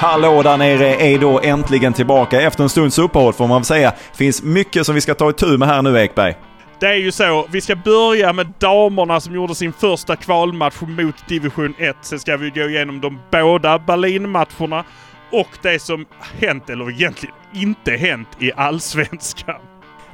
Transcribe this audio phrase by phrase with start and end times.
[0.00, 3.92] Hallå där nere är då äntligen tillbaka efter en stunds uppehåll får man väl säga.
[4.14, 6.34] Finns mycket som vi ska ta itu med här nu Ekberg.
[6.80, 7.46] Det är ju så.
[7.50, 11.96] Vi ska börja med damerna som gjorde sin första kvalmatch mot division 1.
[12.00, 14.84] Sen ska vi gå igenom de båda Berlin-matcherna
[15.32, 16.06] och det som
[16.40, 19.60] hänt, eller egentligen inte hänt, i Allsvenskan.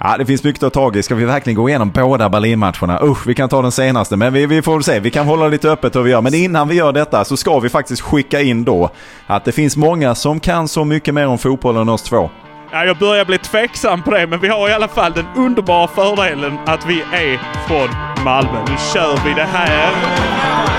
[0.06, 1.02] Ja, det finns mycket att ta tag i.
[1.02, 3.00] Ska vi verkligen gå igenom båda Berlinmatcherna?
[3.02, 5.00] Usch, vi kan ta den senaste, men vi, vi får väl se.
[5.00, 6.20] Vi kan hålla lite öppet hur vi gör.
[6.20, 8.90] Men innan vi gör detta så ska vi faktiskt skicka in då
[9.26, 12.30] att det finns många som kan så mycket mer om fotboll än oss två.
[12.72, 15.88] Ja, jag börjar bli tveksam på det, men vi har i alla fall den underbara
[15.88, 18.58] fördelen att vi är från Malmö.
[18.68, 20.73] Nu kör vi det här.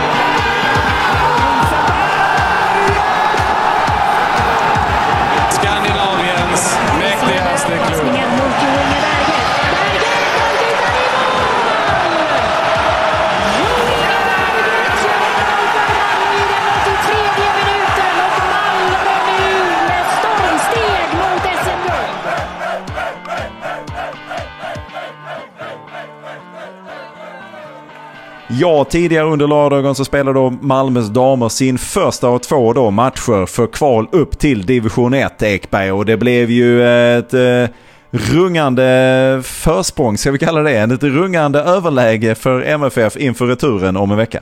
[28.49, 33.45] Ja, tidigare under lördagen så spelade då Malmös damer sin första av två då matcher
[33.45, 36.83] för kval upp till division 1 Ekberg och det blev ju
[37.17, 37.67] ett eh,
[38.11, 44.17] rungande försprång, ska vi kalla det, ett rungande överläge för MFF inför returen om en
[44.17, 44.41] vecka.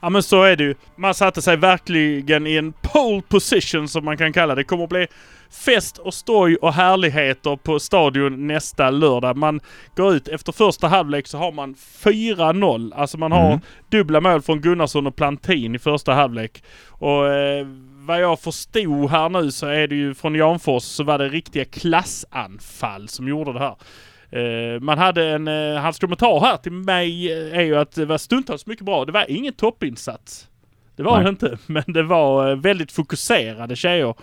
[0.00, 0.74] Ja men så är det ju.
[0.96, 4.64] Man satte sig verkligen i en pole position som man kan kalla det.
[4.64, 5.06] Kommer att bli
[5.52, 9.36] fest och stoj och härligheter på stadion nästa lördag.
[9.36, 9.60] Man
[9.96, 12.92] går ut efter första halvlek så har man 4-0.
[12.94, 13.60] Alltså man har Mm.
[13.90, 16.62] dubbla mål från Gunnarsson och Plantin i första halvlek.
[16.88, 17.66] Och eh,
[18.06, 21.64] vad jag förstod här nu så är det ju från Janfors så var det riktiga
[21.64, 23.76] klassanfall som gjorde det här.
[24.30, 28.04] Eh, man hade en, eh, hans kommentar här till mig eh, är ju att det
[28.04, 29.04] var stundtals mycket bra.
[29.04, 30.48] Det var ingen toppinsats.
[30.96, 31.24] Det var Nej.
[31.24, 34.14] det inte, men det var väldigt fokuserade tjejer.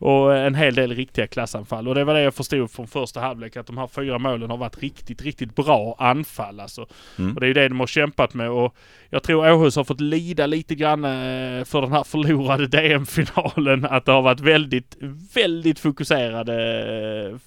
[0.00, 1.88] Och en hel del riktiga klassanfall.
[1.88, 4.56] Och det var det jag förstod från första halvlek att de här fyra målen har
[4.56, 6.86] varit riktigt, riktigt bra anfall alltså.
[7.18, 7.34] Mm.
[7.34, 8.76] Och det är ju det de har kämpat med och
[9.10, 13.84] jag tror Åhus har fått lida lite grann eh, för den här förlorade DM-finalen.
[13.84, 14.96] Att det har varit väldigt,
[15.34, 16.54] väldigt fokuserade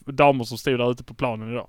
[0.06, 1.68] eh, damer som stod där ute på planen idag.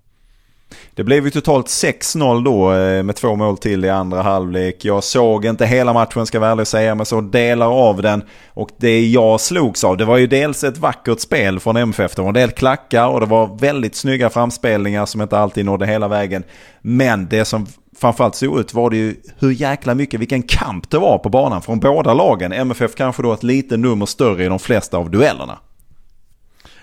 [0.94, 4.84] Det blev ju totalt 6-0 då eh, med två mål till i andra halvlek.
[4.84, 8.02] Jag såg inte hela matchen ska jag vara ärlig och säga, men så delar av
[8.02, 8.22] den.
[8.48, 12.14] Och det jag slogs av, det var ju dels ett vackert spel från MFF.
[12.14, 15.86] Det var en del klackar och det var väldigt snygga framspelningar som inte alltid nådde
[15.86, 16.42] hela vägen.
[16.82, 20.98] Men det som framförallt såg ut var det ju hur jäkla mycket, vilken kamp det
[20.98, 22.52] var på banan från båda lagen.
[22.52, 25.58] MFF kanske då ett lite nummer större i de flesta av duellerna.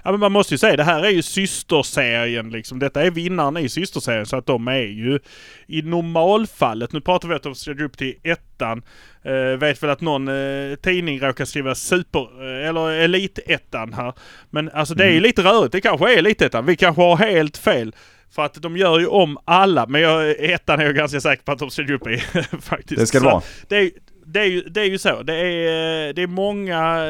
[0.04, 2.80] Ja men man måste ju säga det här är ju systerserien liksom.
[2.80, 5.20] Detta är vinnaren i systerserien så att de är ju
[5.68, 6.92] i normalfallet.
[6.92, 8.84] Nu pratar vi att de ska upp till ettan.
[9.24, 14.14] Eh, vet väl att någon eh, tidning råkar skriva super eh, eller elitettan här.
[14.50, 15.72] Men alltså det är ju lite rörigt.
[15.72, 16.66] Det kanske är elitettan.
[16.66, 17.96] Vi kanske har helt fel.
[18.36, 19.86] För att de gör ju om alla.
[19.86, 22.18] Men jag, ettan är jag ganska säker på att de gå upp i
[22.62, 23.00] faktiskt.
[23.00, 23.42] Det ska det vara.
[23.68, 23.92] Det är,
[24.26, 25.24] det, är ju, det är ju så.
[25.24, 27.06] Det är, eh, det är många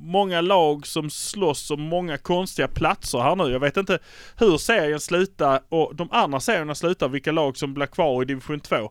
[0.00, 3.44] många lag som slåss om många konstiga platser här nu.
[3.52, 3.98] Jag vet inte
[4.38, 8.60] hur serien slutar och de andra serierna slutar, vilka lag som blir kvar i division
[8.60, 8.90] 2.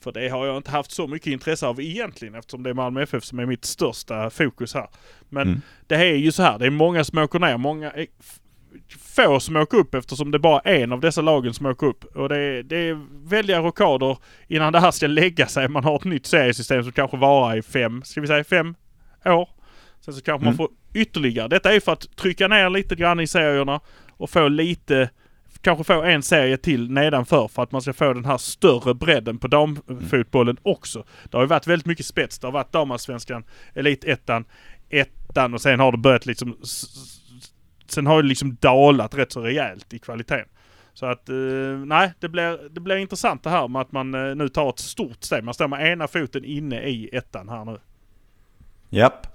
[0.00, 3.02] För det har jag inte haft så mycket intresse av egentligen eftersom det är Malmö
[3.02, 4.88] FF som är mitt största fokus här.
[5.28, 5.60] Men Mm.
[5.86, 8.38] det är ju så här, det är många som åker ner, många är f-
[9.16, 12.04] få som åker upp eftersom det är bara en av dessa lagen som åker upp.
[12.04, 14.18] Och det är, det är väldiga rockader
[14.48, 15.68] innan det här ska lägga sig.
[15.68, 18.74] Man har ett nytt seriesystem som kanske varar i fem, ska vi säga fem
[19.24, 19.48] år.
[20.00, 20.56] Sen så kanske man Mm.
[20.56, 21.48] får ytterligare.
[21.48, 23.80] Detta är för att trycka ner lite grann i serierna
[24.10, 25.10] och få lite,
[25.60, 29.38] kanske få en serie till nedanför för att man ska få den här större bredden
[29.38, 31.04] på damfotbollen också.
[31.24, 32.38] Det har ju varit väldigt mycket spets.
[32.38, 34.44] Det har varit damallsvenskan, elitettan,
[34.90, 36.56] ettan och sen har det börjat liksom
[37.88, 40.48] Sen har det liksom dalat rätt så rejält i kvaliteten.
[40.94, 41.34] Så att, eh,
[41.86, 44.78] nej, det blir, det blir intressant det här med att man eh, nu tar ett
[44.78, 45.44] stort steg.
[45.44, 47.78] Man står med ena foten inne i ettan här nu.
[48.90, 49.26] Japp.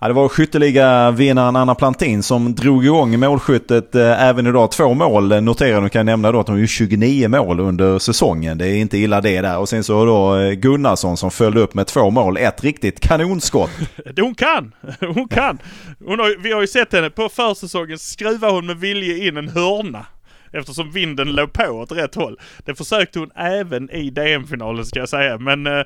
[0.00, 4.70] Ja, det var skytteliga-vinnaren Anna Plantin som drog igång målskyttet eh, även idag.
[4.70, 8.58] Två mål noterar du kan jag nämna då att hon gjorde 29 mål under säsongen.
[8.58, 9.58] Det är inte illa det där.
[9.58, 12.36] Och sen så då eh, Gunnarsson som följde upp med två mål.
[12.36, 13.70] Ett riktigt kanonskott.
[14.20, 14.74] Hon kan!
[15.00, 15.58] Hon kan!
[16.04, 19.48] Hon har, vi har ju sett henne på försäsongen skruva hon med vilje in en
[19.48, 20.06] hörna.
[20.52, 22.38] Eftersom vinden låg på åt rätt håll.
[22.58, 25.38] Det försökte hon även i DM-finalen ska jag säga.
[25.38, 25.82] Men, eh,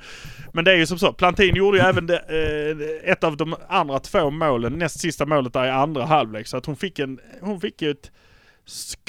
[0.53, 1.13] men det är ju som så.
[1.13, 5.53] Plantin gjorde ju även det, eh, ett av de andra två målen, näst sista målet
[5.53, 6.47] där i andra halvlek.
[6.47, 8.11] Så att hon fick en, hon fick ju ett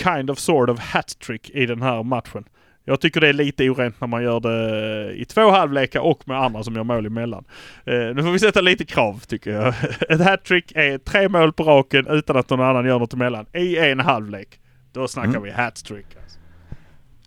[0.04, 2.44] kind of sort of hattrick i den här matchen.
[2.86, 6.38] Jag tycker det är lite orent när man gör det i två halvlekar och med
[6.38, 7.46] andra som gör mål emellan.
[7.86, 9.74] Eh, nu får vi sätta lite krav tycker jag.
[10.10, 13.78] Ett hattrick är tre mål på raken utan att någon annan gör något emellan i
[13.78, 14.61] en halvlek.
[14.94, 15.44] Då snackar Mm.
[15.44, 16.06] vi hattrick.
[16.24, 16.38] Alltså.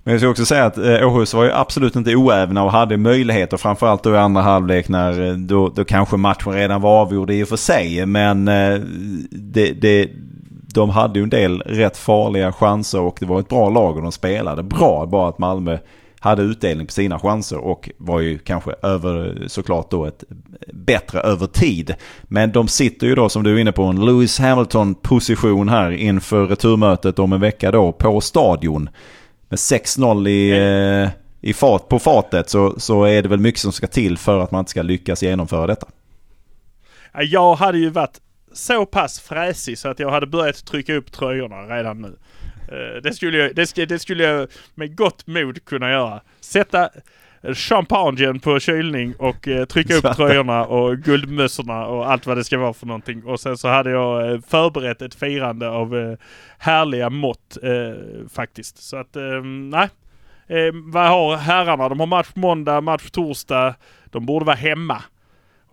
[0.04, 2.96] Men jag ska också säga att eh, Åhus var ju absolut inte oävna och hade
[2.96, 3.56] möjligheter.
[3.56, 7.42] Framförallt då i andra halvlek när eh, då, då kanske matchen redan var avgjord i
[7.44, 8.06] och för sig.
[8.06, 8.80] Men eh,
[9.30, 10.10] det, det,
[10.74, 14.02] de hade ju en del rätt farliga chanser och det var ett bra lag och
[14.02, 15.06] de spelade bra.
[15.06, 15.78] Bara att Malmö
[16.24, 20.24] hade utdelning på sina chanser och var ju kanske över såklart då ett
[20.72, 21.94] bättre över tid.
[22.22, 25.90] Men de sitter ju då som du är inne på en Lewis Hamilton position här
[25.90, 28.88] inför returmötet om en vecka då på stadion.
[29.48, 31.10] Med 6-0 i, eh,
[31.40, 34.50] i fart, på fatet så, så är det väl mycket som ska till för att
[34.50, 35.86] man inte ska lyckas genomföra detta.
[37.12, 38.20] Ja, Jag hade ju varit
[38.52, 42.16] så pass fräsig så att jag hade börjat trycka upp tröjorna redan nu.
[42.68, 46.20] Eh, Det skulle jag, det, det skulle jag med gott mod kunna göra.
[46.40, 46.88] Sätta
[47.54, 52.58] champagnen på kylning och eh, trycka upp tröjorna och guldmössorna och allt vad det ska
[52.58, 53.24] vara för någonting.
[53.24, 56.16] Och sen så hade jag eh, förberett ett firande av
[56.58, 57.58] härliga mått
[58.34, 58.82] faktiskt.
[58.82, 59.88] Så att, eh, nej.
[60.46, 61.88] Eh, vad har herrarna?
[61.88, 63.74] De har match måndag, match torsdag.
[64.04, 65.02] De borde vara hemma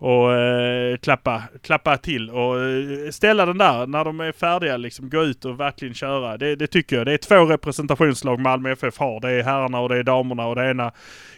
[0.02, 4.76] och eh, klappa, klappa till och eh, ställa den där när de är färdiga.
[4.76, 6.36] Liksom, gå ut och verkligen köra.
[6.36, 7.06] Det, det tycker jag.
[7.06, 9.20] Det är två representationslag Malmö FF har.
[9.20, 10.92] Det är herrarna och det är damerna och det ena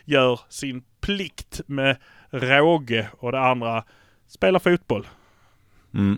[0.05, 1.97] gör sin plikt med
[2.31, 3.85] råge och det andra
[4.29, 5.07] spelar fotboll.
[5.95, 6.17] Mm.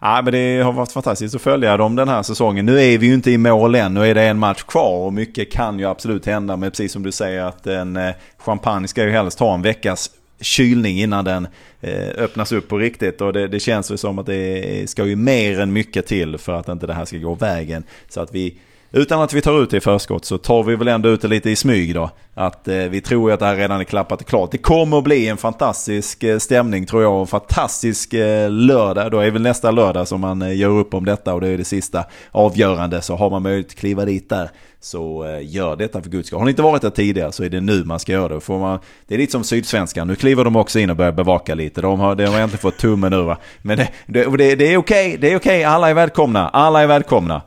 [0.00, 2.66] Ja, men det har varit fantastiskt att följa dem den här säsongen.
[2.66, 3.94] Nu är vi ju inte i mål än.
[3.94, 6.56] Nu är det en match kvar och mycket kan ju absolut hända.
[6.56, 10.10] Men precis som du säger att en eh, champagne ska ju helst ha en veckas
[10.40, 11.48] kylning innan den
[11.80, 13.20] eh, öppnas upp på riktigt.
[13.20, 16.52] Och det, det känns ju som att det ska ju mer än mycket till för
[16.52, 17.84] att inte det här ska gå vägen.
[18.08, 18.58] Så att vi,
[18.92, 21.28] utan att vi tar ut det i förskott så tar vi väl ändå ut det
[21.28, 22.10] lite i smyg då.
[22.34, 24.50] Att eh, vi tror ju att det här redan är klappat och klart.
[24.50, 27.14] Det kommer att bli en fantastisk eh, stämning tror jag.
[27.14, 29.10] Och en fantastisk eh, lördag.
[29.10, 31.58] Då är väl nästa lördag som man eh, gör upp om detta och det är
[31.58, 33.02] det sista avgörande.
[33.02, 34.50] Så har man möjlighet att kliva dit där
[34.80, 36.38] så eh, gör detta för guds skull.
[36.38, 38.40] Har ni inte varit där tidigare så är det nu man ska göra det.
[38.40, 40.08] Får man, det är lite som Sydsvenskan.
[40.08, 41.80] Nu kliver de också in och börjar bevaka lite.
[41.80, 43.38] De har, de har äntligen fått tummen ur va.
[43.62, 45.16] Men det, det, det, är okej.
[45.20, 45.64] Det är okej.
[45.64, 46.48] Alla är välkomna.
[46.48, 47.42] Alla är välkomna.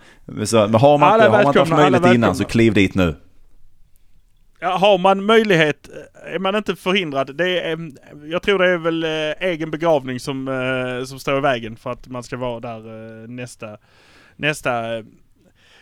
[0.46, 3.16] Så, men har man, inte, har man inte haft möjlighet innan så kliv dit nu.
[4.64, 5.90] Ja, har man möjlighet,
[6.36, 7.36] är man inte förhindrad.
[7.36, 7.92] Det är, em,
[8.24, 11.92] jag tror det är väl eh, egen begravning som, eh, som står i vägen för
[11.92, 13.78] att man ska vara där eh, nästa,
[14.36, 15.04] nästa eh,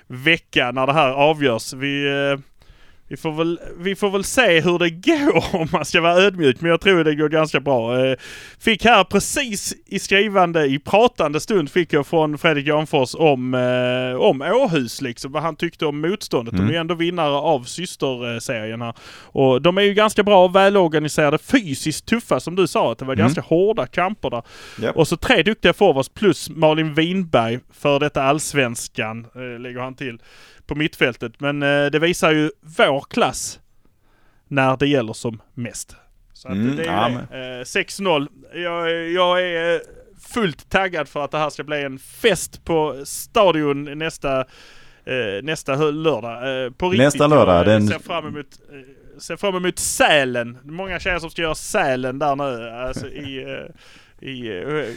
[0.09, 1.73] vecka när det här avgörs.
[1.73, 2.39] Vi, eh,
[3.09, 4.89] vi, får väl, vi får väl se hur det
[5.29, 8.05] går om man ska vara ödmjuk, men jag tror det går ganska bra.
[8.05, 8.15] Eh,
[8.59, 14.21] Fick här precis i skrivande, i pratande stund fick jag från Fredrik Janfors om, eh,
[14.21, 16.57] om Åhus liksom, vad han tyckte om motståndet.
[16.57, 18.93] De är ju ändå vinnare av systerserien här.
[19.23, 23.05] Och de är ju ganska bra och välorganiserade, fysiskt tuffa som du sa, att det
[23.05, 24.43] var ganska hårda kamper där.
[24.81, 24.97] Japp.
[24.97, 30.19] Och så tre duktiga forwards plus Malin Winberg, för detta allsvenskan, eh, lägger han till,
[30.69, 31.39] på mittfältet.
[31.39, 33.59] Men eh, det visar ju vår klass
[34.47, 35.95] när det gäller som mest.
[36.33, 37.59] Så att Mm, det är ja, det.
[37.59, 38.27] Eh, 6-0.
[38.53, 39.79] Jag, jag är eh,
[40.33, 44.39] fullt taggad för att det här ska bli en fest på Stadion nästa,
[45.05, 46.63] eh, nästa lördag.
[46.65, 47.05] Eh, på riktigt.
[47.05, 50.57] Nästa lördag, Jag eh, den- ser fram emot eh, ser fram emot Sälen.
[50.63, 52.69] Många tjejer som ska göra Sälen där nu.
[52.69, 53.75] Alltså i, eh,
[54.21, 54.53] i, eh,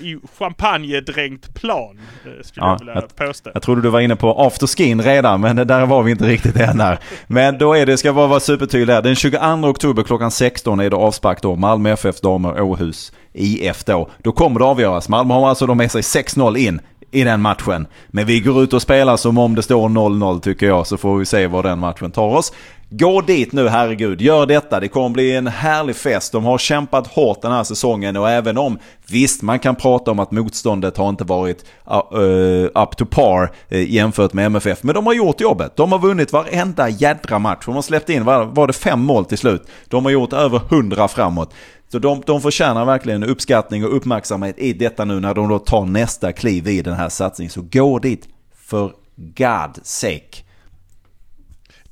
[0.06, 1.98] i champagnedränkt plan.
[2.24, 3.50] eh, Skulle Ja, jag vilja jag- påstå.
[3.54, 6.80] Jag trodde du var inne på afterskin redan, men där var vi inte riktigt än
[6.80, 6.98] här.
[7.26, 9.02] Men då är det, ska bara vara supertydlig här.
[9.02, 11.56] Den 22 oktober klockan 16 är det avspark då.
[11.56, 14.08] Malmö FF damer Åhus IF då.
[14.22, 15.08] Då kommer det avgöras.
[15.08, 16.80] Malmö har alltså då med sig 6-0 in
[17.10, 17.86] i den matchen.
[18.08, 21.18] Men vi går ut och spelar som om det står 0-0 tycker jag, så får
[21.18, 22.52] vi se var den matchen tar oss.
[22.94, 24.20] Gå dit nu, herregud.
[24.20, 24.80] Gör detta.
[24.80, 26.32] Det kommer bli en härlig fest.
[26.32, 30.18] De har kämpat hårt den här säsongen och även om, visst, man kan prata om
[30.18, 34.82] att motståndet har inte varit uh, uh up to par uh, jämfört med MFF.
[34.82, 35.76] Men de har gjort jobbet.
[35.76, 37.62] De har vunnit varenda jädra match.
[37.66, 39.62] De har släppt in, var, var det fem mål till slut?
[39.88, 41.54] De har gjort över hundra framåt.
[41.92, 45.84] Så de, de förtjänar verkligen uppskattning och uppmärksamhet i detta nu när de då tar
[45.84, 47.50] nästa kliv i den här satsningen.
[47.50, 48.28] Så gå dit
[48.66, 50.51] för God sake.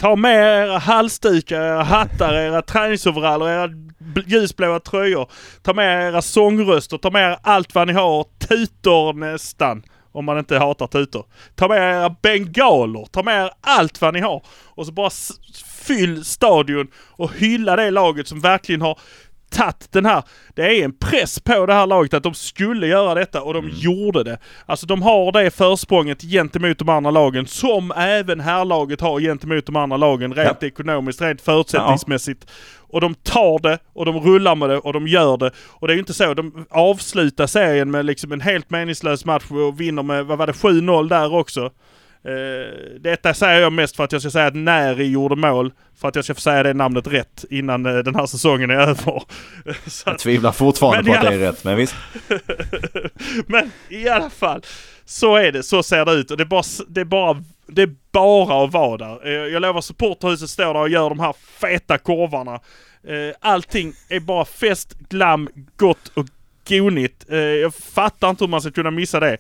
[0.01, 3.71] Ta med era halsdukar, era hattar, era träningsoveraller, era
[4.27, 5.31] ljusblåa tröjor.
[5.63, 8.25] Ta med era sångröster, ta med er allt vad ni har.
[8.49, 9.83] Tutor nästan.
[10.13, 11.25] Om man inte hatar tutor.
[11.55, 14.43] Ta med era bengaler, ta med er allt vad ni har.
[14.75, 15.11] Och så bara
[15.65, 18.99] fyll stadion och hylla det laget som verkligen har
[19.51, 20.23] tagit den här,
[20.55, 23.65] det är en press på det här laget att de skulle göra detta och de
[23.65, 23.77] Mm.
[23.79, 24.39] gjorde det.
[24.67, 29.77] Alltså de har det försprånget gentemot de andra lagen som även herrlaget har gentemot de
[29.77, 32.47] andra lagen rent ekonomiskt, rent förutsättningsmässigt.
[32.93, 35.51] Och de tar det och de rullar med det och de gör det.
[35.59, 39.45] Och det är ju inte så, de avslutar serien med liksom en helt meningslös match
[39.51, 41.71] och vinner med, vad var det, 7-0 där också.
[42.25, 45.73] Eh, detta säger jag mest för att jag ska säga att Näri gjorde mål.
[46.01, 48.75] För att jag ska få säga det namnet rätt innan eh, den här säsongen är
[48.75, 49.23] över.
[49.87, 51.95] Så Jag tvivlar fortfarande på att det är rätt, men visst.
[53.47, 54.63] men i alla fall,
[55.05, 55.63] så är det.
[55.63, 56.31] Så ser det ut.
[56.31, 59.27] Och det är bara, det är bara, det är bara att vara där.
[59.27, 62.61] Eh, Jag lovar, supporterhuset står där och gör de här feta korvarna.
[63.41, 66.27] Allting är bara fest, glam, gott och
[66.69, 67.25] gonigt.
[67.63, 69.37] Jag fattar inte hur man ska kunna missa det.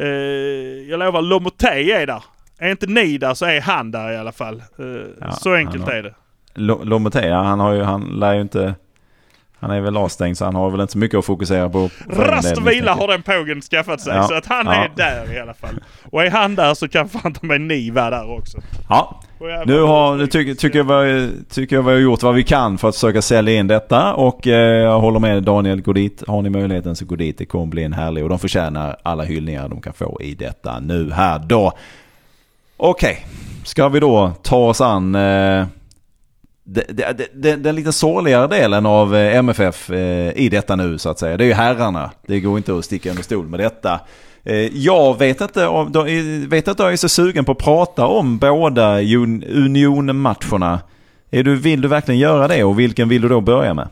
[0.00, 2.24] Eh, Jag lovar, Lomotey är där.
[2.58, 4.62] Är inte ni där så är han där i alla fall.
[4.78, 4.84] Eh,
[5.20, 6.14] Ja, så enkelt har- är det.
[6.54, 8.74] Lo- Lomotea, han har ju, han lär ju inte...
[9.60, 11.90] Han är väl avstängd så han har väl inte så mycket att fokusera på.
[12.08, 14.16] Rast och vila har den pågen skaffat sig.
[14.16, 14.74] Ja, Så att han ja.
[14.74, 15.80] är där i alla fall.
[16.04, 18.58] Och är han där så kan fan ta med ni vara där också.
[18.88, 19.20] Ja,
[19.66, 22.78] nu, har, nu tycker, tycker, jag vi, tycker jag vi har gjort vad vi kan
[22.78, 26.22] för att försöka sälja in detta och eh, jag håller med Daniel, gå dit.
[26.26, 27.38] Har ni möjligheten så gå dit.
[27.38, 30.80] Det kommer bli en härlig och de förtjänar alla hyllningar de kan få i detta
[30.80, 31.72] nu här då.
[32.76, 33.26] Okej,
[33.64, 35.66] ska vi då ta oss an eh, det, det, det,
[36.59, 36.59] det,
[37.34, 41.36] den lite sorgligare delen av eh, MFF eh, i detta nu så att säga.
[41.36, 42.10] Det är ju herrarna.
[42.26, 44.00] Det går inte att sticka under stol med detta.
[44.44, 45.68] Eh, jag vet inte
[46.48, 50.80] vet att jag är så sugen på att prata om båda Union-matcherna.
[51.30, 53.88] Vill du verkligen göra det och vilken vill du då börja med?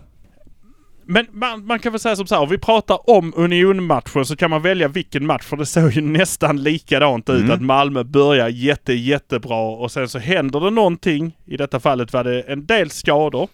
[1.10, 4.36] Men man, man kan väl säga som så här, om vi pratar om Union-matchen så
[4.36, 7.40] kan man välja vilken match för det såg ju nästan likadant ut.
[7.40, 7.50] Mm.
[7.50, 11.36] Att Malmö börjar jätte, jättebra och sen så händer det någonting.
[11.46, 13.48] I detta fallet var det en del skador.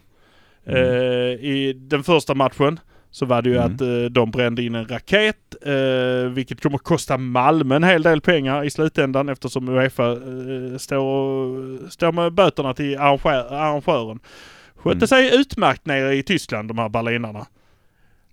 [0.66, 0.82] Mm.
[0.84, 0.90] Eh,
[1.44, 2.80] I den första matchen
[3.10, 3.74] så var det ju Mm.
[3.74, 5.36] att eh, de brände in en raket.
[5.66, 11.88] Eh, vilket kommer kosta Malmö en hel del pengar i slutändan eftersom Uefa eh, står,
[11.90, 14.20] står med böterna till arrangör, arrangören.
[14.84, 15.08] Skötte Mm.
[15.08, 17.38] sig utmärkt nere i Tyskland de här berlinarna.
[17.38, 17.46] Go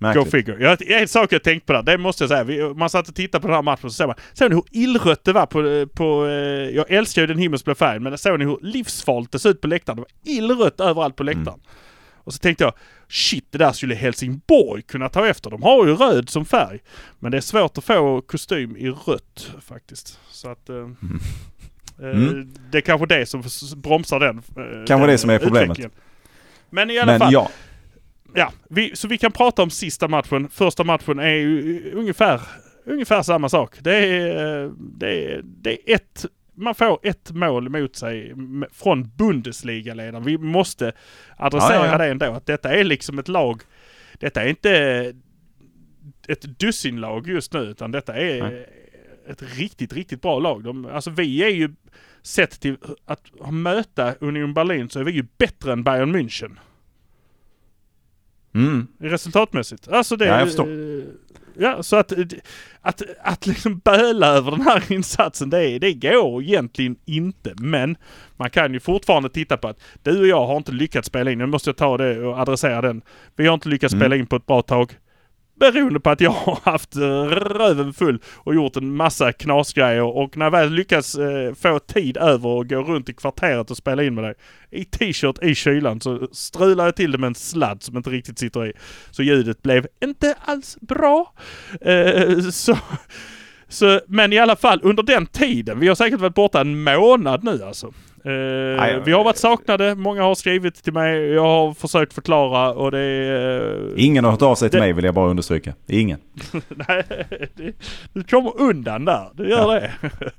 [0.07, 0.31] Märkligt.
[0.31, 0.63] figure.
[0.63, 2.43] Jag, en sak jag tänkt på där, det måste jag säga.
[2.43, 4.55] Vi, man satt och tittade på den här matchen och så såg man, såg ni
[4.55, 8.39] hur illrött det var på, på eh, jag älskar ju den himmelsblå färgen, men såg
[8.39, 9.95] ni hur livsfarligt det såg ut på läktaren?
[9.95, 11.59] Det var illrött överallt på läktaren.
[12.23, 12.73] Och så tänkte jag,
[13.09, 15.49] shit det där skulle Helsingborg kunna ta efter.
[15.49, 16.79] De har ju röd som färg.
[17.19, 20.19] Men det är svårt att få kostym i rött faktiskt.
[20.29, 20.69] Så att...
[20.69, 20.85] Eh, eh,
[22.03, 22.53] Mm.
[22.71, 23.43] Det är kanske det som
[23.75, 24.37] bromsar den.
[24.37, 24.43] eh,
[24.87, 25.79] Kanske den det som är problemet.
[26.71, 27.33] Men i alla Men fall.
[27.33, 27.49] ja,
[28.33, 30.49] Ja, vi, så vi kan prata om sista matchen.
[30.49, 32.41] Första matchen är ju ungefär,
[32.85, 33.75] ungefär samma sak.
[33.81, 36.25] Det är, det är, det är ett,
[36.55, 38.35] man får ett mål mot sig
[38.71, 40.23] från Bundesliga-ledaren.
[40.23, 40.91] Vi måste
[41.37, 41.97] adressera Ja, ja, ja.
[41.97, 42.25] det ändå.
[42.25, 43.61] Att detta är liksom ett lag.
[44.19, 44.71] Detta är inte
[46.27, 48.69] ett dussinlag just nu utan detta är Nej.
[49.27, 50.63] ett riktigt, riktigt bra lag.
[50.63, 51.71] De, alltså vi är ju
[52.23, 56.57] sett till att möta Union Berlin så är vi ju bättre än Bayern München.
[58.55, 58.87] mm.
[58.99, 59.87] Resultatmässigt.
[59.87, 60.25] Alltså det...
[60.25, 60.67] Ja, jag förstår.
[61.57, 62.13] Ja, så att,
[62.81, 67.53] att, att liksom böla över den här insatsen, det, det går egentligen inte.
[67.57, 67.97] Men
[68.37, 71.37] man kan ju fortfarande titta på att du och jag har inte lyckats spela in.
[71.37, 73.01] Nu måste jag ta det och adressera den.
[73.35, 74.01] Vi har inte lyckats Mm.
[74.01, 74.93] spela in på ett bra tag.
[75.61, 80.03] Beroende på att jag har haft eh, röven full och gjort en massa knasgrejer.
[80.03, 83.77] Och när jag väl lyckas eh, få tid över och gå runt i kvarteret och
[83.77, 84.33] spela in med dig
[84.71, 88.39] i t-shirt i kylan så strular jag till det med en sladd som inte riktigt
[88.39, 88.73] sitter i.
[89.11, 91.33] Så ljudet blev inte alls bra.
[91.81, 92.77] Eh, så,
[93.71, 97.43] så, men i alla fall under den tiden, vi har säkert varit borta en månad
[97.43, 97.87] nu alltså.
[98.25, 102.91] Eh, vi har varit saknade, många har skrivit till mig, jag har försökt förklara och
[102.91, 103.87] det är...
[103.87, 105.73] eh, ingen har hört av sig till Det- mig vill jag bara understryka.
[105.87, 106.19] Ingen.
[106.87, 107.03] Nej,
[107.55, 107.73] det,
[108.13, 109.29] du kommer undan där.
[109.33, 109.91] Du gör det.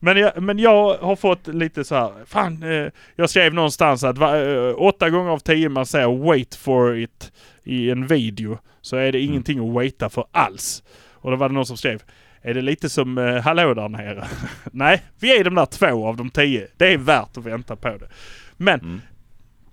[0.00, 2.12] Men jag, men jag har fått lite så här.
[2.26, 4.28] Fan, eh, jag skrev någonstans att eh,
[4.76, 7.32] åtta gånger av tio man säger wait for it
[7.64, 10.82] i en video så är det ingenting att waita för alls.
[11.14, 12.02] Och då var det någon som skrev
[12.42, 14.24] är det lite som eh, hallå där nere?
[14.72, 16.66] Nej, vi är de där två av de tio.
[16.76, 18.08] Det är värt att vänta på det.
[18.56, 19.00] Men Mm.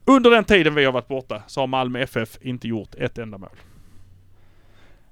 [0.05, 3.37] under den tiden vi har varit borta så har Malmö FF inte gjort ett enda
[3.37, 3.49] mål.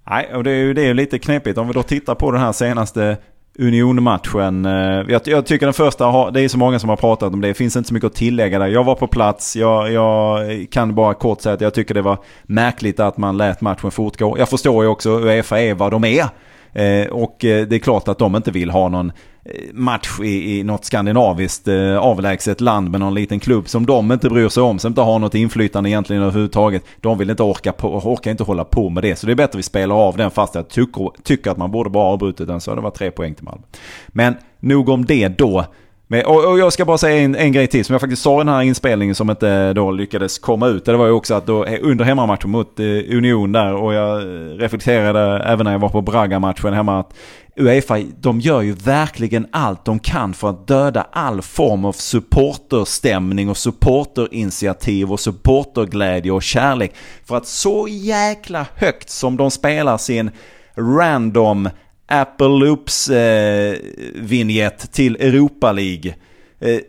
[0.09, 1.57] Nej, och det är ju det är lite knepigt.
[1.57, 3.17] Om vi då tittar på den här senaste
[3.59, 4.65] Union-matchen.
[4.65, 4.71] eh,
[5.11, 7.47] Jag, jag tycker den första, har, det är så många som har pratat om det.
[7.47, 8.67] Det finns inte så mycket att tillägga där.
[8.67, 9.55] Jag var på plats.
[9.55, 13.61] Jag, jag kan bara kort säga att jag tycker det var märkligt att man lät
[13.61, 14.37] matchen fortgå.
[14.39, 16.25] Jag förstår ju också Uefa är vad de är.
[16.75, 19.11] Eh, och eh, det är klart att de inte vill ha någon
[19.45, 24.11] eh, match i, i något skandinaviskt eh, avlägset land med någon liten klubb som de
[24.11, 26.83] inte bryr sig om, som inte har något inflytande egentligen överhuvudtaget.
[27.01, 29.15] De vill inte orka, på, orka inte hålla på med det.
[29.15, 31.71] Så det är bättre att vi spelar av den fast jag tycker, tycker att man
[31.71, 33.63] borde bara avbrutit den så hade det varit tre poäng till Malmö.
[34.07, 35.65] Men nog om det då.
[36.07, 38.35] Men, och, och, jag ska bara säga en, en grej till som jag faktiskt sa
[38.35, 40.85] i den här inspelningen som inte då lyckades komma ut.
[40.85, 44.25] Det var ju också att då, under hemmamatchen mot eh, Union där och jag eh,
[44.57, 47.13] reflekterade även när jag var på Braga-matchen hemma att
[47.57, 53.49] Uefa, de gör ju verkligen allt de kan för att döda all form av supporterstämning
[53.49, 56.95] och supporterinitiativ och supporterglädje och kärlek.
[57.25, 60.31] För att så jäkla högt som de spelar sin
[60.77, 61.69] random
[62.07, 63.77] Apple Loops eh,
[64.15, 66.15] vignett till Europa League.
[66.59, 66.79] Eh,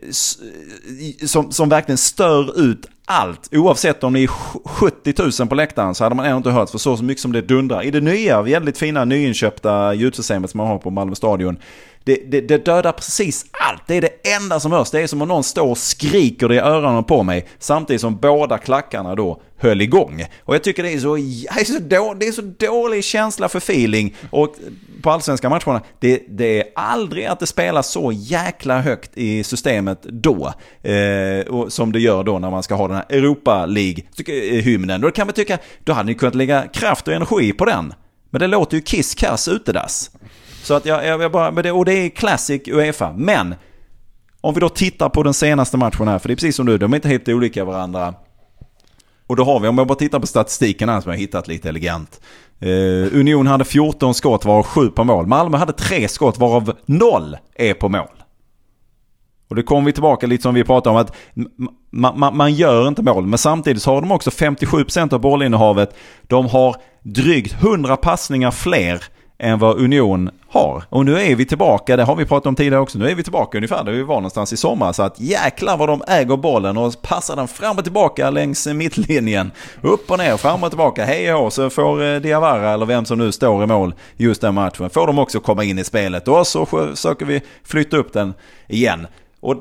[1.26, 3.48] som, som verkligen stör ut allt.
[3.54, 6.78] Oavsett om det är 70 000 på läktaren så hade man ändå inte hört för
[6.78, 7.82] så mycket som det dundrar.
[7.82, 11.58] I det nya, väldigt fina nyinköpta ljudsystemet som man har på Malmö Stadion.
[12.06, 13.82] Det, det, det, dödar precis allt.
[13.86, 14.90] Det är det enda som hörs.
[14.90, 17.46] Det är som om någon står och skriker det i öronen på mig.
[17.58, 20.24] Samtidigt som båda klackarna då höll igång.
[20.44, 23.48] Och jag tycker det är så, det är så, då, det är så dålig känsla
[23.48, 24.16] för feeling.
[24.30, 24.54] Och
[25.02, 30.02] på allsvenska matcherna, det, det, är aldrig att det spelas så jäkla högt i systemet
[30.02, 30.52] då.
[30.82, 34.90] Eh, och, som det gör då när man ska ha den här Europa League-hymnen.
[34.90, 37.94] Eh, då kan man tycka, då hade ni kunnat lägga kraft och energi på den.
[38.30, 40.10] Men det låter ju kiss-kass utedass.
[40.66, 43.12] Så att jag, jag, bara, men det, och det är classic Uefa.
[43.16, 43.54] Men
[44.40, 46.78] om vi då tittar på den senaste matchen här, för det är precis som du,
[46.78, 48.14] de är inte helt olika varandra.
[49.26, 51.68] Och då har vi, om jag bara tittar på statistiken här som jag hittat lite
[51.68, 52.20] elegant.
[52.60, 55.26] Eh, Union hade 14 skott varav 7 på mål.
[55.26, 58.22] Malmö hade 3 skott varav 0 är på mål.
[59.48, 61.16] Och det kommer vi tillbaka lite som vi pratade om att
[61.90, 63.26] man, man, man gör inte mål.
[63.26, 65.96] Men samtidigt så har de också 57% av bollinnehavet.
[66.22, 69.04] De har drygt 100 passningar fler
[69.38, 70.84] än vad Union har.
[70.88, 73.22] Och nu är vi tillbaka, det har vi pratat om tidigare också, nu är vi
[73.22, 74.92] tillbaka ungefär där vi var någonstans i sommar.
[74.92, 79.50] Så att jäklar vad de äger bollen och passar den fram och tillbaka längs mittlinjen.
[79.82, 83.18] Upp och ner, fram och tillbaka, hej och så får eh, Diawara eller vem som
[83.18, 86.28] nu står i mål just den matchen, får de också komma in i spelet.
[86.28, 88.34] Och så försöker vi flytta upp den
[88.68, 89.06] igen.
[89.40, 89.56] Och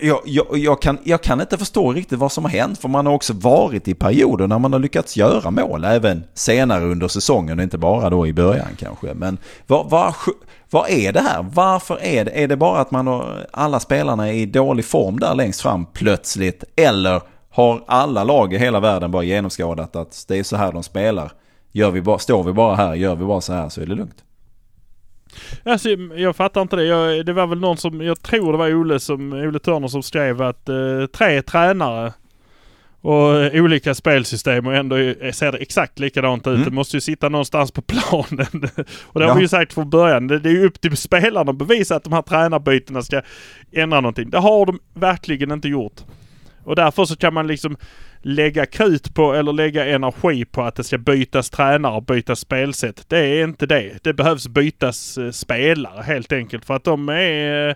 [0.00, 2.78] jag, jag, jag, kan, jag kan inte förstå riktigt vad som har hänt.
[2.78, 5.84] För man har också varit i perioder när man har lyckats göra mål.
[5.84, 9.14] Även senare under säsongen och inte bara då i början kanske.
[9.14, 10.14] Men vad, vad,
[10.70, 11.42] vad är det här?
[11.42, 12.30] Varför är det?
[12.30, 15.86] Är det bara att man har, alla spelarna är i dålig form där längst fram
[15.86, 16.64] plötsligt?
[16.76, 20.82] Eller har alla lag i hela världen bara genomskådat att det är så här de
[20.82, 21.32] spelar?
[21.72, 23.94] Gör vi bara, står vi bara här, gör vi bara så här så är det
[23.94, 24.24] lugnt.
[25.64, 26.84] Alltså, jag fattar inte det.
[26.84, 30.02] Jag, det var väl någon som, jag tror det var Ole, som, Ole Törner som
[30.02, 32.12] skrev att eh, tre tränare
[33.04, 34.96] och eh, olika spelsystem och ändå
[35.32, 36.54] ser det exakt likadant ut.
[36.54, 36.64] Mm.
[36.64, 38.46] Det måste ju sitta någonstans på planen.
[39.02, 39.34] och det har ja.
[39.34, 40.26] vi ju sagt från början.
[40.26, 43.22] Det, det är ju upp till spelarna att bevisa att de här tränarbytena ska
[43.72, 44.30] ändra någonting.
[44.30, 46.00] Det har de verkligen inte gjort.
[46.64, 47.76] Och därför så kan man liksom
[48.24, 53.08] lägga krut på eller lägga energi på att det ska bytas tränare och bytas spelsätt.
[53.08, 54.04] Det är inte det.
[54.04, 57.74] Det behövs bytas eh, spelare helt enkelt för att de är eh,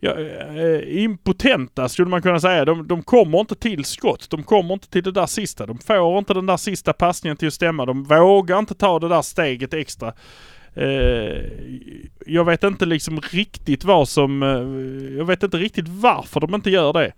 [0.00, 2.64] ja, eh, impotenta skulle man kunna säga.
[2.64, 4.30] De, de kommer inte till skott.
[4.30, 5.66] De kommer inte till det där sista.
[5.66, 7.86] De får inte den där sista passningen till att stämma.
[7.86, 10.12] De vågar inte ta det där steget extra.
[12.26, 14.42] jag vet inte liksom riktigt vad som...
[15.18, 17.12] jag vet inte riktigt varför de inte gör det.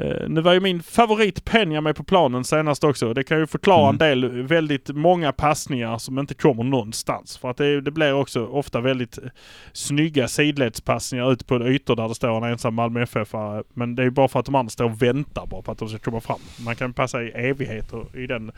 [0.00, 3.14] Uh, nu var ju min favorit Penja med på planen senast också.
[3.14, 3.92] Det kan ju förklara mm.
[3.92, 7.38] en del väldigt många passningar som inte kommer någonstans.
[7.38, 9.18] För att det, det blir också ofta väldigt
[9.72, 13.28] snygga sidledspassningar ut på ytor där det står en ensam Malmö FF.
[13.74, 15.78] Men det är ju bara för att de andra står och väntar bara på att
[15.78, 16.38] de ska komma fram.
[16.64, 18.52] Man kan passa i evigheter i den,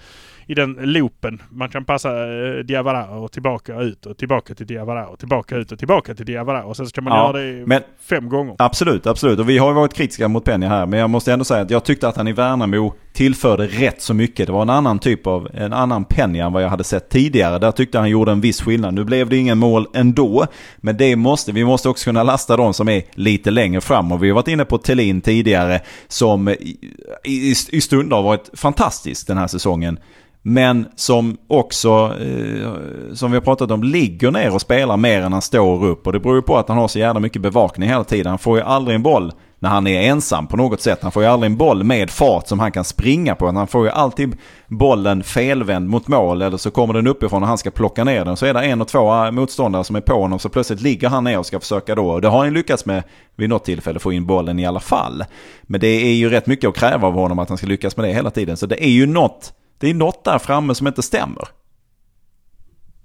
[0.46, 1.42] i den loopen.
[1.50, 5.72] Man kan passa uh, Diawara och tillbaka ut och tillbaka till Diawara och tillbaka ut
[5.72, 6.64] och tillbaka till Diawara.
[6.64, 8.56] Och sen ska man ja, göra det men, fem gånger.
[8.58, 9.38] Absolut, absolut.
[9.38, 10.86] Och vi har ju varit kritiska mot Penja här.
[10.86, 14.02] Men jag måste måste ändå säga att jag tyckte att han i Värnamo tillförde rätt
[14.02, 14.46] så mycket.
[14.46, 17.58] Det var en annan typ av, en annan Penja än vad jag hade sett tidigare.
[17.58, 18.94] Där tyckte han gjorde en viss skillnad.
[18.94, 20.46] Nu blev det ingen mål ändå.
[20.80, 24.12] Men det måste, vi måste också kunna lasta de som är lite längre fram.
[24.12, 26.76] Och vi har varit inne på Telin tidigare som i,
[27.24, 29.98] i, i stunder har varit fantastisk den här säsongen.
[30.42, 35.32] Men som också, eh, som vi har pratat om, ligger ner och spelar mer än
[35.32, 36.06] han står upp.
[36.06, 38.26] Och det beror ju på att han har så jävla mycket bevakning hela tiden.
[38.26, 40.98] Han får ju aldrig en boll när han är ensam på något sätt.
[41.02, 43.52] Han får ju aldrig en boll med fart som han kan springa på.
[43.52, 44.36] Han får ju alltid
[44.68, 48.36] bollen felvänd mot mål eller så kommer den uppifrån och han ska plocka ner den.
[48.36, 51.08] Så är det en och två ah, motståndare som är på honom så plötsligt ligger
[51.08, 52.10] han ner och ska försöka då.
[52.10, 53.02] Och det har han lyckats med
[53.36, 55.24] vid något tillfälle få in bollen i alla fall.
[55.62, 58.08] Men det är ju rätt mycket att kräva av honom att han ska lyckas med
[58.08, 58.56] det hela tiden.
[58.56, 61.48] Så det är ju något, det är något där framme som inte stämmer.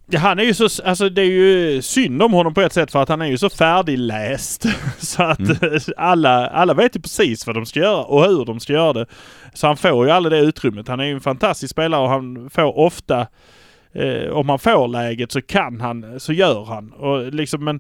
[0.07, 2.91] Ja, han är ju så, alltså det är ju synd om honom på ett sätt
[2.91, 4.65] för att han är ju så färdigläst.
[4.97, 5.79] Så att mm.
[5.97, 9.05] alla, alla vet ju precis vad de ska göra och hur de ska göra det.
[9.53, 10.87] Så han får ju aldrig det utrymmet.
[10.87, 13.27] Han är ju en fantastisk spelare och han får ofta,
[13.93, 16.91] eh, om han får läget så kan han, så gör han.
[16.91, 17.79] Och liksom men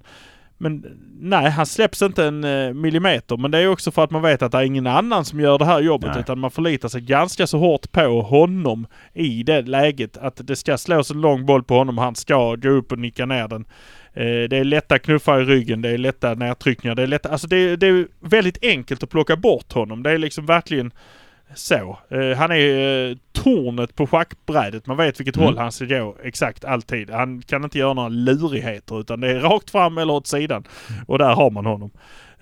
[0.57, 0.85] men
[1.19, 3.37] nej, han släpps inte en eh, millimeter.
[3.37, 5.57] Men det är också för att man vet att det är ingen annan som gör
[5.57, 6.09] det här jobbet.
[6.13, 6.19] Nej.
[6.19, 10.17] Utan man förlitar sig ganska så hårt på honom i det läget.
[10.17, 11.97] Att det ska slås en lång boll på honom.
[11.97, 13.65] Han ska gå upp och nicka ner den.
[14.13, 16.95] Eh, det är lätta knuffar i ryggen, det är lätta nedtryckningar.
[16.95, 20.03] Det är, lätta, alltså det, det är väldigt enkelt att plocka bort honom.
[20.03, 20.91] Det är liksom verkligen
[21.53, 21.97] så.
[22.13, 24.85] Uh, han är uh, tornet på schackbrädet.
[24.85, 25.45] Man vet vilket mm.
[25.45, 27.09] håll han ska gå exakt alltid.
[27.09, 30.63] Han kan inte göra några lurigheter utan det är rakt fram eller åt sidan.
[30.89, 31.03] Mm.
[31.07, 31.91] Och där har man honom.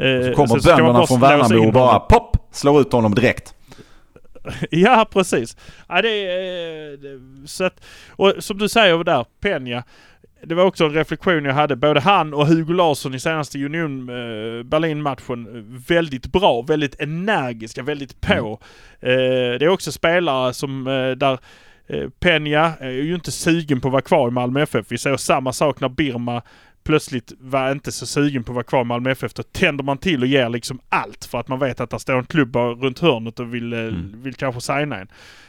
[0.02, 2.38] Uh, så kommer så bönderna från Värnamo och bara pop!
[2.52, 3.56] Slår ut honom direkt.
[4.70, 5.58] ja, precis.
[5.89, 6.98] Ja, det är,
[7.48, 9.84] så att, och som du säger där, Peña
[10.45, 11.75] det var också en reflektion jag hade.
[11.75, 18.21] Både han och Hugo Larsson i senaste Union eh, Berlin-matchen väldigt bra, väldigt energiska, väldigt
[18.21, 18.60] på.
[19.01, 19.15] Mm.
[19.15, 21.39] Eh, det är också spelare som eh, där
[21.88, 24.86] eh, Peña är ju inte sugen på att vara kvar i Malmö FF.
[24.89, 26.41] Vi såg samma sak när Birma
[26.84, 29.34] plötsligt var inte så sugen på att vara kvar i Malmö FF.
[29.34, 32.17] Då tänder man till och ger liksom allt för att man vet att det står
[32.17, 34.22] en klubb runt hörnet och vill, eh, mm.
[34.24, 35.08] vill kanske signa en.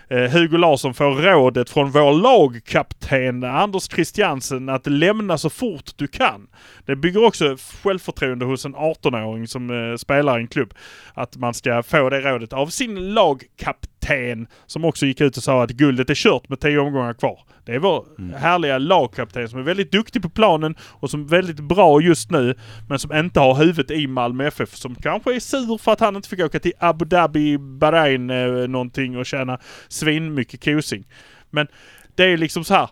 [0.09, 6.07] Eh, Hugo Larsson får rådet från vår lagkapten Anders Christiansen att lämna så fort du
[6.07, 6.47] kan.
[6.87, 10.75] Det bygger också självförtroende hos en 18-åring som eh, spelar i en klubb.
[11.15, 15.63] Att man ska få det rådet av sin lagkapten som också gick ut och sa
[15.63, 17.39] att guldet är kört med tio omgångar kvar.
[17.65, 18.35] Det är vår mm.
[18.35, 22.55] härliga lagkapten som är väldigt duktig på planen och som är väldigt bra just nu.
[22.89, 24.77] Men som inte har huvudet i Malmö FF.
[24.77, 28.69] Som kanske är sur för att han inte fick åka till Abu Dhabi, Bahrain eh,
[28.69, 31.05] någonting och tjäna svinmycket kosing.
[31.51, 31.67] Men
[32.15, 32.89] det är liksom så här.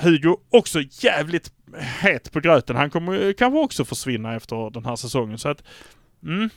[0.00, 1.52] Hugo också jävligt
[2.02, 2.76] het på gröten.
[2.76, 5.38] Han kommer kanske också försvinna efter den här säsongen.
[5.38, 5.62] Så att,
[6.22, 6.50] mm,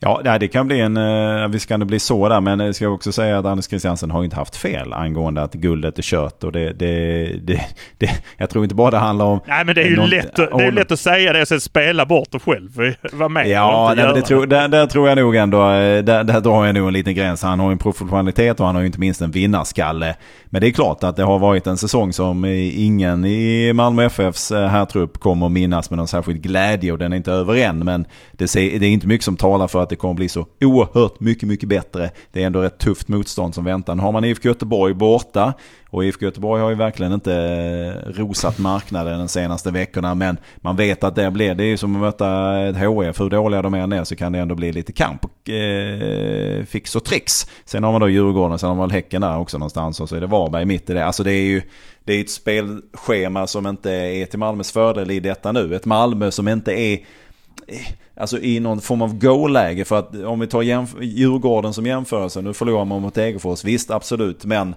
[0.00, 2.88] Ja, det kan bli en, eh, visst kan det bli så där, men jag ska
[2.88, 6.44] också säga att Anders Christiansen har inte haft fel angående att guldet är kört.
[6.44, 7.60] Och det, det, det,
[7.98, 9.40] det, jag tror inte bara det handlar om...
[9.46, 11.48] Nej men det är ju något, lätt, att, det är lätt att säga det och
[11.48, 12.94] sen spela bort det själv.
[13.12, 16.40] Vara med Ja, nej, det tror, där, där, tror jag nog ändå, eh, där, där
[16.40, 17.42] drar jag nog en liten gräns.
[17.42, 20.16] Han har ju en professionalitet och han har ju inte minst en vinnarskalle.
[20.46, 24.50] Men det är klart att det har varit en säsong som ingen i Malmö FFs
[24.50, 27.78] eh, här trupp kommer minnas med någon särskild glädje och den är inte över än.
[27.78, 31.20] Men det, det är inte mycket som talar för att det kommer bli så oerhört
[31.20, 32.10] mycket, mycket bättre.
[32.32, 33.94] Det är ändå ett tufft motstånd som väntar.
[33.94, 35.54] Nu har man IFK Göteborg borta
[35.90, 40.14] och IFK Göteborg har ju verkligen inte eh, rosat marknaden de senaste veckorna.
[40.14, 43.20] Men man vet att det blir, det är ju som att möta ett HF.
[43.20, 46.96] Hur dåliga de än är så kan det ändå bli lite kamp och eh, fix
[46.96, 47.46] och tricks.
[47.64, 50.20] Sen har man då Djurgården, sen har man Häcken där också någonstans och så är
[50.20, 51.06] det Varberg mitt i det.
[51.06, 51.62] Alltså det är ju
[52.04, 55.74] det är ett spelschema som inte är till Malmös fördel i detta nu.
[55.74, 56.98] Ett Malmö som inte är
[58.14, 59.84] alltså i någon form av go-läge.
[59.84, 63.90] För att om vi tar jämf- Djurgården som jämförelse, nu förlorar man mot Degerfors, visst
[63.90, 64.74] absolut, men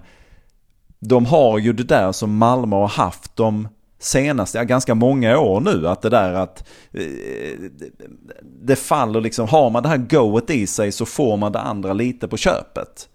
[0.98, 5.60] de har ju det där som Malmö har haft de senaste, ja, ganska många år
[5.60, 5.88] nu.
[5.88, 7.02] Att det där att eh,
[8.62, 11.92] det faller liksom, har man det här goet i sig så får man det andra
[11.92, 13.08] lite på köpet.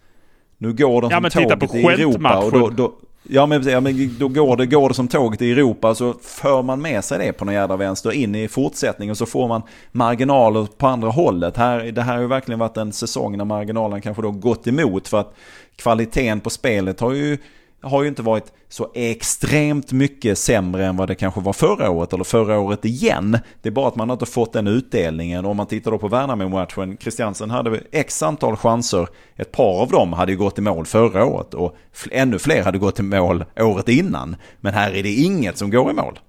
[0.57, 2.93] Nu går de ja, som tåget i Europa och då, då,
[3.29, 6.63] Ja men, ja, men då går det, går det som tåget i Europa så för
[6.63, 9.61] man med sig det på någon jävla vänster in i fortsättningen så får man
[9.91, 11.57] marginaler på andra hållet.
[11.57, 15.07] Här, det här har ju verkligen varit en säsong när marginalen kanske då gått emot
[15.07, 15.35] för att
[15.75, 17.37] kvaliteten på spelet har ju
[17.85, 22.13] har ju inte varit så extremt mycket sämre än vad det kanske var förra året
[22.13, 23.39] eller förra året igen.
[23.61, 25.45] Det är bara att man inte fått den utdelningen.
[25.45, 29.07] Om man tittar då på Värnamo-matchen, Christiansen hade x antal chanser.
[29.35, 31.75] Ett par av dem hade ju gått i mål förra året och
[32.11, 34.35] ännu fler hade gått i mål året innan.
[34.59, 36.19] Men här är det inget som går i mål.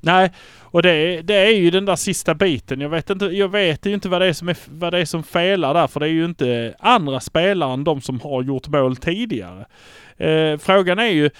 [0.00, 0.32] Nej,
[0.76, 2.80] och det, det är ju den där sista biten.
[2.80, 5.04] Jag vet, inte, jag vet ju inte vad det, är som är, vad det är
[5.04, 5.86] som felar där.
[5.86, 9.66] För det är ju inte andra spelare än de som har gjort mål tidigare.
[10.16, 11.30] Eh, frågan är ju,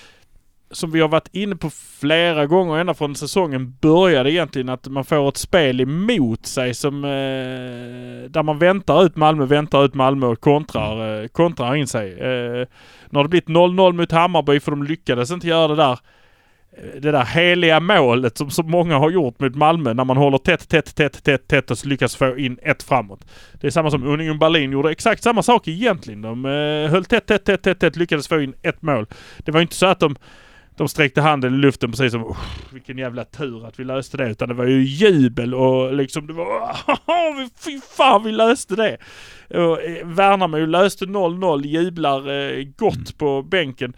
[0.71, 1.71] som vi har varit inne på
[2.01, 7.05] flera gånger ända från säsongen började egentligen att man får ett spel emot sig som
[7.05, 12.13] eh, där man väntar ut Malmö, väntar ut Malmö och kontrar, eh, kontrar in sig.
[12.13, 12.67] Eh,
[13.11, 15.99] nu har det blivit 0-0 mot Hammarby för de lyckades inte göra det där
[16.77, 20.69] det där heliga målet som så många har gjort mot Malmö när man håller tätt,
[20.69, 23.25] tätt, tätt, tätt, tätt och så lyckas få in ett framåt.
[23.61, 26.23] Det är samma som Union Berlin gjorde exakt samma sak egentligen.
[26.23, 29.07] De eh, höll tätt, tätt, tätt, tätt, tätt, lyckades få in ett mål.
[29.39, 30.17] Det var inte så att de
[30.77, 32.37] de sträckte handen i luften precis som
[32.73, 34.31] vilken jävla tur att vi löste det.
[34.31, 36.77] Utan det var ju jubel och liksom det var
[37.65, 38.97] fy fan vi löste det.
[39.59, 43.19] Och eh, Värnamo löste 0-0, jublar eh, gott mm.
[43.19, 43.93] på bänken.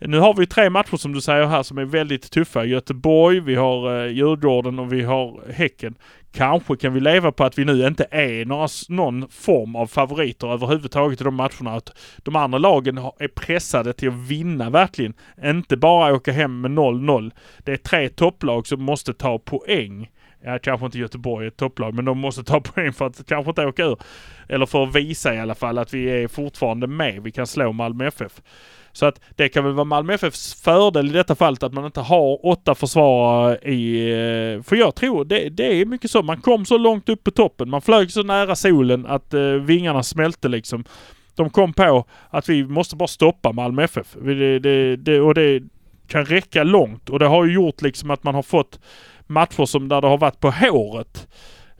[0.00, 2.64] Nu har vi tre matcher som du säger här som är väldigt tuffa.
[2.64, 5.94] Göteborg, vi har eh, Djurgården och vi har Häcken.
[6.32, 10.52] Kanske kan vi leva på att vi nu inte är några, någon form av favoriter
[10.52, 11.74] överhuvudtaget i de matcherna.
[11.74, 15.14] Att de andra lagen är pressade till att vinna verkligen.
[15.44, 17.30] Inte bara åka hem med 0-0.
[17.58, 20.10] Det är tre topplag som måste ta poäng.
[20.44, 23.50] Ja, kanske inte Göteborg är ett topplag, men de måste ta poäng för att kanske
[23.50, 23.98] inte åka ur.
[24.48, 27.22] Eller för att visa i alla fall att vi är fortfarande med.
[27.22, 28.42] Vi kan slå Malmö FF.
[28.98, 32.00] Så att det kan väl vara Malmö FFs fördel i detta fallet att man inte
[32.00, 34.10] har åtta försvarare i...
[34.10, 36.22] Eh, för jag tror det, det är mycket så.
[36.22, 37.70] Man kom så långt upp på toppen.
[37.70, 40.84] Man flög så nära solen att eh, vingarna smälte liksom.
[41.34, 44.16] De kom på att vi måste bara stoppa Malmö FF.
[44.22, 45.62] Det, det, det, och det
[46.08, 47.10] kan räcka långt.
[47.10, 48.80] Och det har ju gjort liksom att man har fått
[49.26, 51.28] matcher som där det har varit på håret.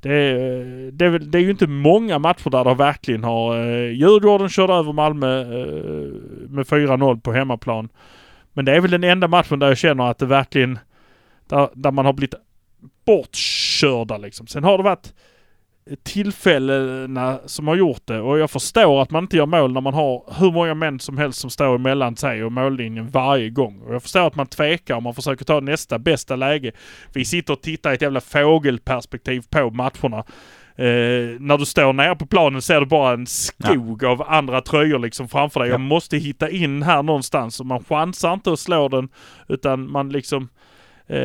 [0.00, 3.56] Det är, det, det är ju inte många matcher där det verkligen har...
[3.56, 6.12] Eh, Djurgården körde över Malmö eh,
[6.48, 7.88] med 4-0 på hemmaplan.
[8.52, 10.78] Men det är väl den enda matchen där jag känner att det verkligen...
[11.48, 12.34] Där, där man har blivit
[13.06, 14.46] bortkörda liksom.
[14.46, 15.14] Sen har det varit
[16.02, 18.20] tillfällena som har gjort det.
[18.20, 21.18] Och jag förstår att man inte gör mål när man har hur många män som
[21.18, 23.80] helst som står emellan sig och mållinjen varje gång.
[23.80, 26.72] Och jag förstår att man tvekar om man försöker ta nästa bästa läge.
[27.12, 30.24] Vi sitter och tittar i ett jävla fågelperspektiv på matcherna.
[30.76, 34.08] Eh, när du står nere på planen ser du bara en skog ja.
[34.08, 35.68] av andra tröjor liksom framför dig.
[35.68, 35.74] Ja.
[35.74, 39.08] Jag måste hitta in här någonstans och man chansar inte att slå den
[39.48, 40.48] utan man liksom
[41.06, 41.18] eh,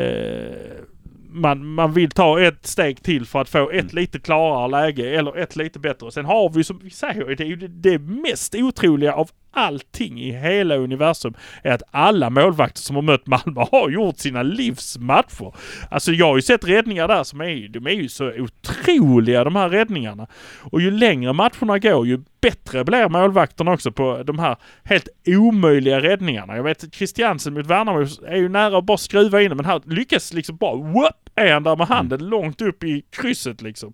[1.34, 3.96] man, man vill ta ett steg till för att få ett mm.
[3.96, 6.12] lite klarare läge eller ett lite bättre.
[6.12, 10.32] Sen har vi som vi säger, det är ju det mest otroliga av allting i
[10.32, 15.56] hela universum är att alla målvakter som har mött Malmö har gjort sina livsmatcher.
[15.90, 19.56] Alltså jag har ju sett räddningar där som är, de är ju så otroliga de
[19.56, 20.28] här räddningarna.
[20.60, 26.02] Och ju längre matcherna går ju bättre blir målvakterna också på de här helt omöjliga
[26.02, 26.56] räddningarna.
[26.56, 30.34] Jag vet Christiansen mot Värnamo är ju nära att bara skruva in men här lyckas
[30.34, 32.32] liksom bara whoop, är han där med handen mm.
[32.32, 33.94] långt upp i krysset liksom.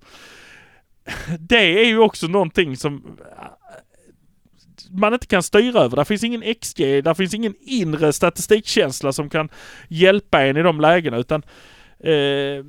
[1.39, 3.17] Det är ju också någonting som
[4.91, 5.97] man inte kan styra över.
[5.97, 9.49] Det finns ingen XG, det finns ingen inre statistikkänsla som kan
[9.87, 11.43] hjälpa en i de lägena utan
[11.99, 12.65] eh,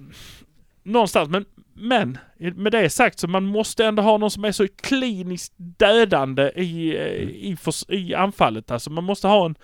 [0.83, 1.29] någonstans.
[1.29, 5.53] Men, men med det sagt så man måste ändå ha någon som är så kliniskt
[5.57, 7.57] dödande i, eh, i,
[7.89, 8.71] i, i anfallet.
[8.71, 9.55] Alltså man måste ha en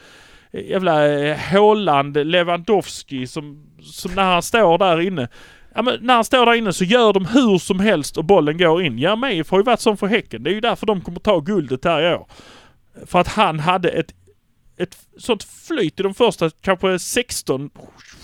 [0.53, 5.29] eh, jävla eh, Håland Lewandowski som, som när han står där inne
[5.77, 8.59] Ja, men när han står där inne så gör de hur som helst och bollen
[8.59, 8.99] går in.
[8.99, 10.43] Jeremejeff har ju varit som för Häcken.
[10.43, 12.27] Det är ju därför de kommer ta guldet här i år.
[13.07, 14.15] För att han hade ett,
[14.77, 17.71] ett sånt flyt i de första kanske 16,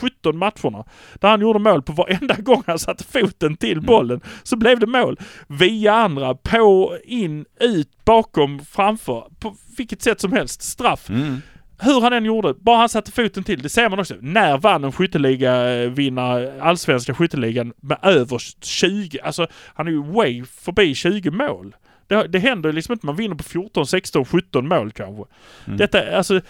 [0.00, 0.84] 17 matcherna.
[1.14, 3.86] Där han gjorde mål på varenda gång han satte foten till mm.
[3.86, 4.20] bollen.
[4.42, 5.18] Så blev det mål.
[5.46, 9.28] Via andra, på, in, ut, bakom, framför.
[9.40, 10.62] På vilket sätt som helst.
[10.62, 11.10] Straff.
[11.10, 11.42] Mm
[11.82, 13.62] hur han än gjorde, bara han satte foten till.
[13.62, 14.14] Det ser man också.
[14.20, 16.22] När vann en skytteliga vinna
[16.60, 21.76] allsvenska skytteligan med över 20, alltså han är ju way förbi 20 mål.
[22.06, 25.24] Det, det händer liksom inte, man vinner på 14, 16, 17 mål kanske.
[25.66, 25.76] Mm.
[25.76, 26.40] Detta, alltså,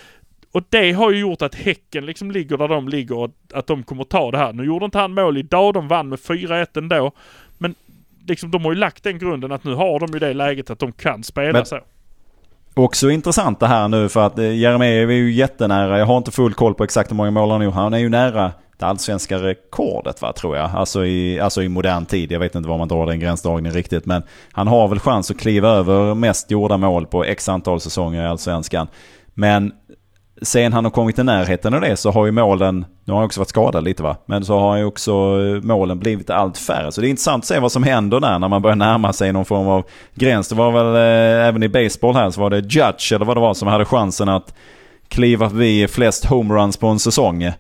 [0.53, 3.83] och det har ju gjort att Häcken liksom ligger där de ligger och att de
[3.83, 4.53] kommer ta det här.
[4.53, 7.13] Nu gjorde inte han mål idag, de vann med 4-1 ändå.
[7.59, 7.75] Men
[8.27, 10.79] liksom de har ju lagt den grunden att nu har de ju det läget att
[10.79, 11.81] de kan spela men, så.
[12.75, 15.99] Också intressant det här nu för att eh, Jeremejeff är ju jättenära.
[15.99, 17.75] Jag har inte full koll på exakt hur många mål han gjort.
[17.75, 20.71] Han är ju nära det allsvenska rekordet va, tror jag.
[20.75, 22.33] Alltså i, alltså i modern tid.
[22.33, 24.07] Jag vet inte var man drar den gränsdragningen riktigt.
[24.07, 28.23] Men han har väl chans att kliva över mest gjorda mål på x antal säsonger
[28.23, 28.89] i allsvenskan.
[29.35, 29.73] Men
[30.43, 33.27] sen han har kommit i närheten av det så har ju målen, nu har han
[33.27, 36.93] också varit skadad lite va, men så har ju också eh, målen blivit allt färre.
[36.93, 39.33] Så det är intressant att se vad som händer där när man börjar närma sig
[39.33, 40.49] någon form av gräns.
[40.49, 43.41] Det var väl eh, även i baseball här så var det Judge eller vad det
[43.41, 44.55] var som hade chansen att
[45.09, 47.51] kliva förbi flest homeruns på en säsong.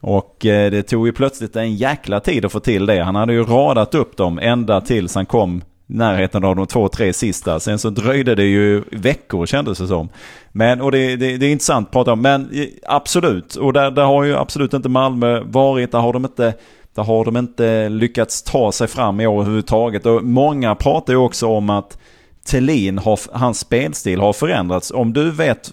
[0.00, 3.02] Och eh, det tog ju plötsligt en jäkla tid att få till det.
[3.02, 7.12] Han hade ju radat upp dem ända tills han kom närheten av de två, tre
[7.12, 7.60] sista.
[7.60, 10.08] Sen så dröjde det ju veckor kändes det som.
[10.52, 12.22] Men, och det, det, det är intressant att prata om.
[12.22, 12.50] Men
[12.86, 15.92] absolut, och där, där har ju absolut inte Malmö varit.
[15.92, 16.54] Där har de inte,
[16.94, 20.06] där har de inte lyckats ta sig fram i år överhuvudtaget.
[20.06, 21.98] Och många pratar ju också om att
[22.46, 24.90] Tellin, har, hans spelstil har förändrats.
[24.90, 25.72] Om du vet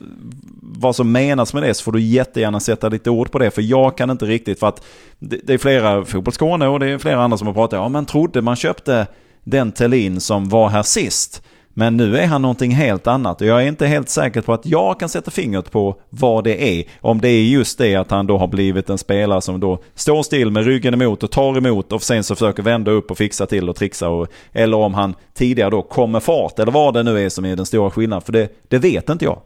[0.62, 3.52] vad som menas med det så får du jättegärna sätta lite ord på det.
[3.52, 4.86] För jag kan inte riktigt, för att
[5.20, 8.06] det, det är flera, Fotbollsskåne och det är flera andra som har pratat, ja man
[8.06, 9.08] trodde man köpte
[9.44, 11.42] den Tellin som var här sist.
[11.76, 14.66] Men nu är han någonting helt annat och jag är inte helt säker på att
[14.66, 16.84] jag kan sätta fingret på vad det är.
[17.02, 20.24] Om det är just det att han då har blivit en spelare som då står
[20.24, 23.46] still med ryggen emot och tar emot och sen så försöker vända upp och fixa
[23.46, 24.10] till och trixa.
[24.10, 27.56] Och, eller om han tidigare då kommer fart eller vad det nu är som är
[27.56, 28.22] den stora skillnaden.
[28.22, 29.40] För det, det vet inte jag.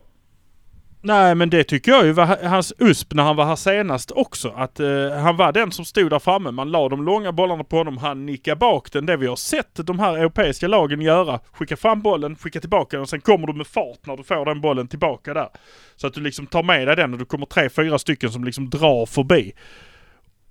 [1.02, 4.50] Nej men det tycker jag ju var hans USP när han var här senast också.
[4.56, 6.52] Att eh, han var den som stod där framme.
[6.52, 7.98] Man la de långa bollarna på honom.
[7.98, 9.06] Han nickade bak den.
[9.06, 11.40] Det vi har sett de här europeiska lagen göra.
[11.52, 14.46] Skicka fram bollen, skicka tillbaka den och sen kommer du med fart när du får
[14.46, 15.50] den bollen tillbaka där.
[15.96, 18.44] Så att du liksom tar med dig den och du kommer tre, fyra stycken som
[18.44, 19.54] liksom drar förbi.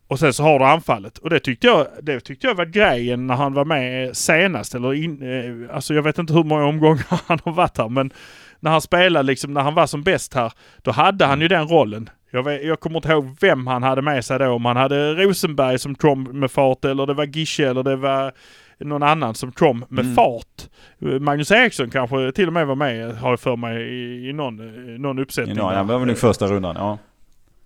[0.08, 1.18] Och sen så har du anfallet.
[1.18, 4.74] Och det tyckte jag, det tyckte jag var grejen när han var med senast.
[4.74, 8.12] Eller in, eh, alltså jag vet inte hur många omgångar han har varit här men
[8.60, 11.68] när han spelade liksom, när han var som bäst här, då hade han ju den
[11.68, 12.10] rollen.
[12.30, 14.48] Jag, vet, jag kommer inte ihåg vem han hade med sig då.
[14.48, 18.32] Om han hade Rosenberg som kom med fart eller det var Gische eller det var
[18.78, 20.14] någon annan som kom med mm.
[20.14, 20.68] fart.
[20.98, 24.56] Magnus Eriksson kanske till och med var med, har jag för mig, i, i någon,
[25.02, 25.56] någon uppsättning.
[25.56, 26.98] Ja, han var väl nog första rundan, ja.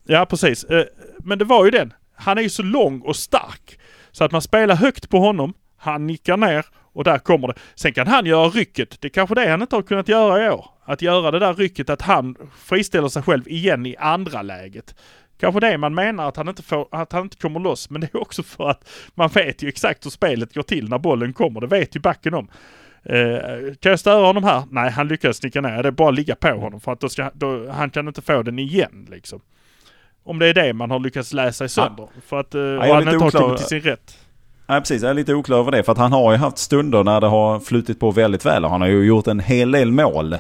[0.07, 0.65] Ja, precis.
[0.65, 0.85] Eh,
[1.19, 1.93] men det var ju den.
[2.15, 3.79] Han är ju så lång och stark.
[4.11, 5.55] Så att man spelar högt på honom.
[5.77, 7.55] Han nickar ner och där kommer det.
[7.75, 9.01] Sen kan han göra rycket.
[9.01, 10.65] Det är kanske det han inte har kunnat göra i år.
[10.85, 14.95] Att göra det där rycket att han friställer sig själv igen i andra läget.
[15.41, 17.91] Kanske det man menar att han inte, får, att han inte kommer loss.
[17.91, 20.99] Men det är också för att man vet ju exakt hur spelet går till när
[20.99, 21.61] bollen kommer.
[21.61, 22.49] Det vet ju backen om.
[23.03, 23.39] Eh,
[23.81, 24.63] kan jag störa honom här?
[24.71, 25.83] Nej, han lyckades sticka ner.
[25.83, 28.23] Det är bara att ligga på honom för att då ska, då, han kan inte
[28.23, 29.41] få den igen liksom.
[30.25, 32.09] Om det är det man har lyckats läsa i sönder.
[32.15, 32.21] Ja.
[32.27, 34.19] För att eh, ja, han inte har kommit till sin rätt.
[34.71, 35.83] Nej precis, jag är lite oklar över det.
[35.83, 38.65] För att han har ju haft stunder när det har flutit på väldigt väl.
[38.65, 40.37] Och han har ju gjort en hel del mål.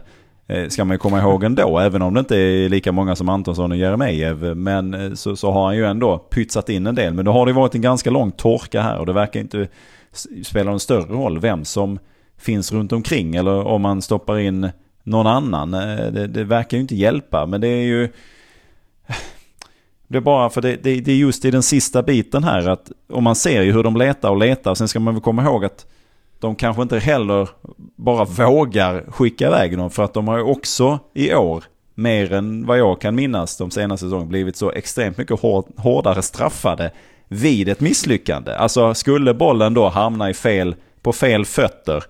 [0.47, 1.79] Eh, ska man ju komma ihåg ändå.
[1.79, 4.39] Även om det inte är lika många som Antonsson och Jeremejeff.
[4.57, 7.15] Men eh, så, så har han ju ändå pytsat in en del.
[7.15, 8.99] Men då har det varit en ganska lång torka här.
[8.99, 9.69] Och det verkar inte
[10.45, 11.99] spela någon större roll vem som
[12.39, 13.37] finns runt omkring.
[13.37, 14.71] Eller om man stoppar in
[15.03, 15.75] någon annan.
[15.75, 17.47] Eh, det, det verkar ju inte hjälpa.
[17.47, 18.09] Men det är ju...
[20.11, 22.93] Det är bara för det, det, det, är just i den sista biten här att
[23.13, 24.75] om man ser ju hur de letar och letar.
[24.75, 25.87] Sen ska man väl komma ihåg att
[26.41, 27.49] de kanske inte heller
[27.97, 29.91] bara vågar skicka iväg dem.
[29.91, 33.71] För att de har ju också i år, mer än vad jag kan minnas de
[33.71, 36.91] senaste säsongerna, blivit så extremt mycket hår, hårdare straffade
[37.29, 38.53] vid ett misslyckande.
[38.55, 42.05] Alltså skulle bollen då hamna i fel, på fel fötter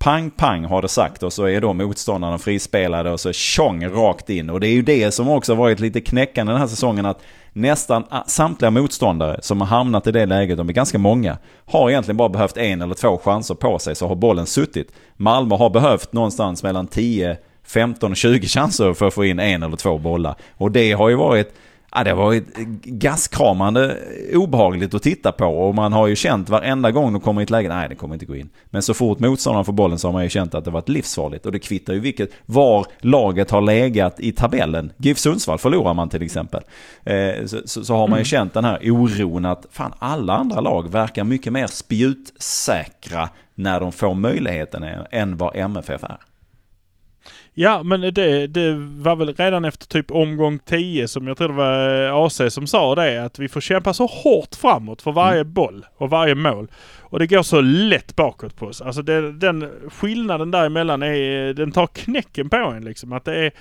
[0.00, 4.30] pang pang har det sagt och så är då motståndarna frispelade och så tjong rakt
[4.30, 4.50] in.
[4.50, 8.04] Och det är ju det som också varit lite knäckande den här säsongen att nästan
[8.26, 12.28] samtliga motståndare som har hamnat i det läget, de är ganska många, har egentligen bara
[12.28, 14.92] behövt en eller två chanser på sig så har bollen suttit.
[15.16, 19.62] Malmö har behövt någonstans mellan 10, 15 och 20 chanser för att få in en
[19.62, 20.34] eller två bollar.
[20.56, 21.54] Och det har ju varit
[21.94, 23.96] Ja, det har varit gaskramande
[24.34, 27.50] obehagligt att titta på och man har ju känt varenda gång de kommer i ett
[27.50, 28.50] läge, nej det kommer inte gå in.
[28.64, 31.46] Men så fort motståndaren får bollen så har man ju känt att det varit livsfarligt
[31.46, 34.92] och det kvittar ju vilket, var laget har legat i tabellen.
[34.96, 36.62] GIF Sundsvall förlorar man till exempel.
[37.04, 38.24] Eh, så, så, så, har man ju mm.
[38.24, 43.92] känt den här oron att fan alla andra lag verkar mycket mer spjutsäkra när de
[43.92, 46.18] får möjligheten än vad MFF är.
[47.54, 51.54] Ja, men det, det var väl redan efter typ omgång 10 som jag tror det
[51.54, 53.24] var AC som sa det.
[53.24, 55.52] Att vi får kämpa så hårt framåt för varje mm.
[55.52, 56.70] boll och varje mål.
[57.00, 58.80] Och det går så lätt bakåt på oss.
[58.80, 63.12] Alltså det, den skillnaden däremellan är, den tar knäcken på en liksom.
[63.12, 63.52] Att det är,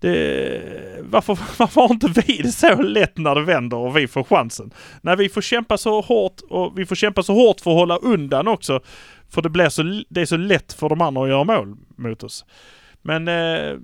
[0.00, 0.62] det,
[1.00, 4.70] varför, varför har inte vi det så lätt när det vänder och vi får chansen?
[5.00, 7.96] När vi får kämpa så hårt och vi får kämpa så hårt för att hålla
[7.96, 8.80] undan också.
[9.30, 12.22] För det blir så, det är så lätt för de andra att göra mål mot
[12.22, 12.44] oss.
[13.02, 13.78] Men eh,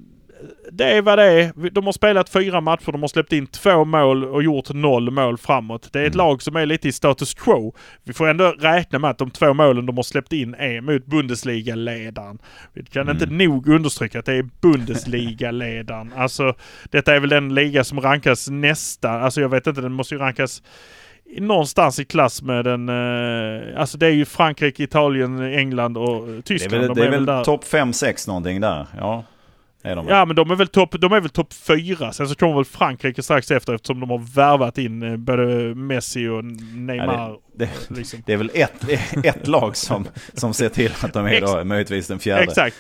[0.73, 1.71] det är vad det är.
[1.71, 5.39] De har spelat fyra matcher, de har släppt in två mål och gjort noll mål
[5.39, 5.93] framåt.
[5.93, 6.27] Det är ett mm.
[6.27, 7.75] lag som är lite i status quo.
[8.05, 11.07] Vi får ändå räkna med att de två målen de har släppt in är mot
[11.07, 12.39] Bundesliga-ledaren.
[12.73, 13.17] Vi kan mm.
[13.17, 16.13] inte nog understryka att det är Bundesliga-ledaren.
[16.17, 16.55] alltså,
[16.91, 20.21] detta är väl den liga som rankas nästa, alltså jag vet inte, den måste ju
[20.21, 20.63] rankas
[21.37, 26.73] någonstans i klass med den, eh, alltså det är ju Frankrike, Italien, England och Tyskland.
[26.73, 28.87] Det är väl, de väl, väl topp 5-6 någonting där.
[28.99, 29.25] Ja.
[29.83, 30.95] Är de ja men de är väl topp
[31.33, 32.13] top 4.
[32.13, 36.29] Sen så kommer väl Frankrike strax efter eftersom de har värvat in eh, både Messi
[36.29, 37.15] och Neymar.
[37.15, 38.23] Ja, det, det, liksom.
[38.27, 38.85] det, är väl ett,
[39.25, 42.43] ett lag som, som ser till att de är då, möjligtvis den fjärde.
[42.43, 42.77] Exakt.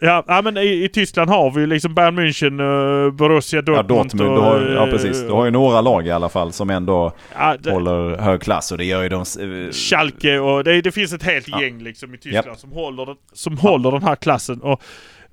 [0.00, 3.90] Ja, ja men i, i, Tyskland har vi ju liksom Bayern München, uh, Borussia Dortmund,
[3.90, 6.70] ja, Dortmund och, har, Ja precis, du har ju några lag i alla fall som
[6.70, 9.24] ändå ja, det, håller hög klass och det gör ju de...
[9.40, 11.62] Uh, Schalke och det, det, finns ett helt ja.
[11.62, 12.58] gäng liksom i Tyskland yep.
[12.58, 14.60] som, håller, som håller den här klassen.
[14.60, 14.82] Och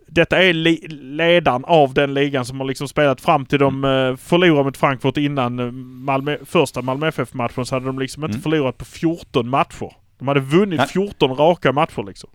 [0.08, 4.16] detta är li, ledaren av den ligan som har liksom spelat fram till de uh,
[4.16, 8.42] förlorade mot Frankfurt innan Malmö, första Malmö FF-matchen så hade de liksom inte mm.
[8.42, 9.92] förlorat på 14 matcher.
[10.20, 10.88] De hade vunnit Nej.
[10.88, 12.30] 14 raka matcher liksom.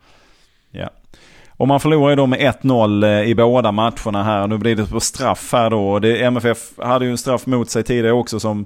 [0.71, 0.91] Ja.
[1.61, 4.47] Och man förlorar ju då med 1-0 eh, i båda matcherna här.
[4.47, 5.99] Nu blir det på straff här då.
[5.99, 8.65] Det, MFF hade ju en straff mot sig tidigare också som,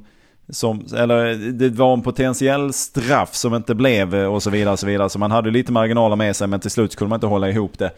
[0.48, 0.86] som...
[0.96, 4.86] Eller det var en potentiell straff som inte blev eh, och så vidare och så
[4.86, 5.08] vidare.
[5.08, 7.78] Så man hade lite marginaler med sig men till slut kunde man inte hålla ihop
[7.78, 7.90] det.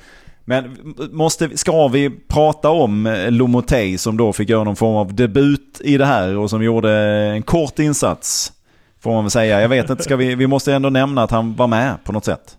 [0.44, 0.76] Men
[1.12, 5.80] måste, ska vi prata om eh, Lomotey som då fick göra någon form av debut
[5.84, 6.92] i det här och som gjorde
[7.34, 8.53] en kort insats?
[9.01, 9.61] Får man väl säga.
[9.61, 12.24] Jag vet inte, ska vi, vi måste ändå nämna att han var med på något
[12.24, 12.57] sätt.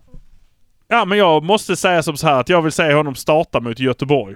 [0.87, 3.79] Ja, men jag måste säga som så här att jag vill se honom starta mot
[3.79, 4.35] Göteborg.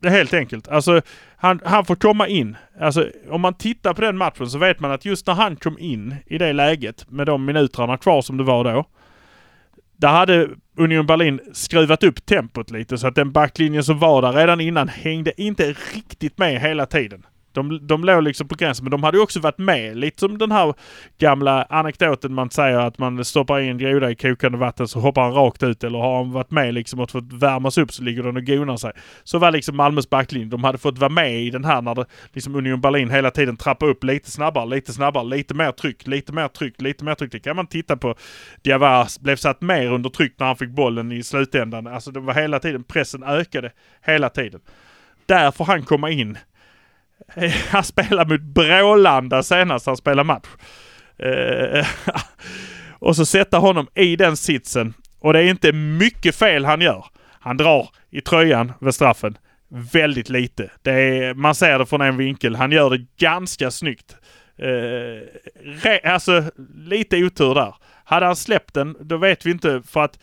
[0.00, 0.68] Det är helt enkelt.
[0.68, 1.00] Alltså,
[1.36, 2.56] han, han får komma in.
[2.80, 5.78] Alltså, om man tittar på den matchen så vet man att just när han kom
[5.78, 8.84] in i det läget med de minuterna kvar som det var då.
[9.96, 14.32] Där hade Union Berlin skruvat upp tempot lite så att den backlinjen som var där
[14.32, 17.26] redan innan hängde inte riktigt med hela tiden.
[17.54, 19.96] De, de låg liksom på gränsen, men de hade ju också varit med.
[19.96, 20.74] Lite som den här
[21.18, 25.22] gamla anekdoten man säger att man stoppar in en groda i kokande vatten så hoppar
[25.22, 25.84] han rakt ut.
[25.84, 28.76] Eller har han varit med liksom och fått värmas upp så ligger den och gonar
[28.76, 28.92] sig.
[29.24, 30.48] Så var liksom Malmös backlinje.
[30.48, 33.56] De hade fått vara med i den här när det, liksom Union Berlin hela tiden
[33.56, 37.32] trappar upp lite snabbare, lite snabbare, lite mer tryck, lite mer tryck, lite mer tryck.
[37.32, 38.14] Det kan man titta på.
[38.62, 41.86] Diawara blev satt mer under tryck när han fick bollen i slutändan.
[41.86, 44.60] Alltså det var hela tiden, pressen ökade hela tiden.
[45.26, 46.38] Där får han komma in
[47.70, 50.48] Han spelade mot Brålanda senast han spelade match.
[51.18, 51.86] Eh,
[52.98, 54.94] och så sätta honom i den sitsen.
[55.20, 57.04] Och det är inte mycket fel han gör.
[57.40, 59.38] Han drar i tröjan vid straffen.
[59.92, 60.70] Väldigt lite.
[60.82, 62.56] Det är, man ser det från en vinkel.
[62.56, 64.16] Han gör det ganska snyggt.
[64.58, 65.20] Eh,
[65.62, 66.42] re, alltså
[66.74, 67.74] lite otur där.
[68.04, 70.18] Hade han släppt den, då vet vi inte för att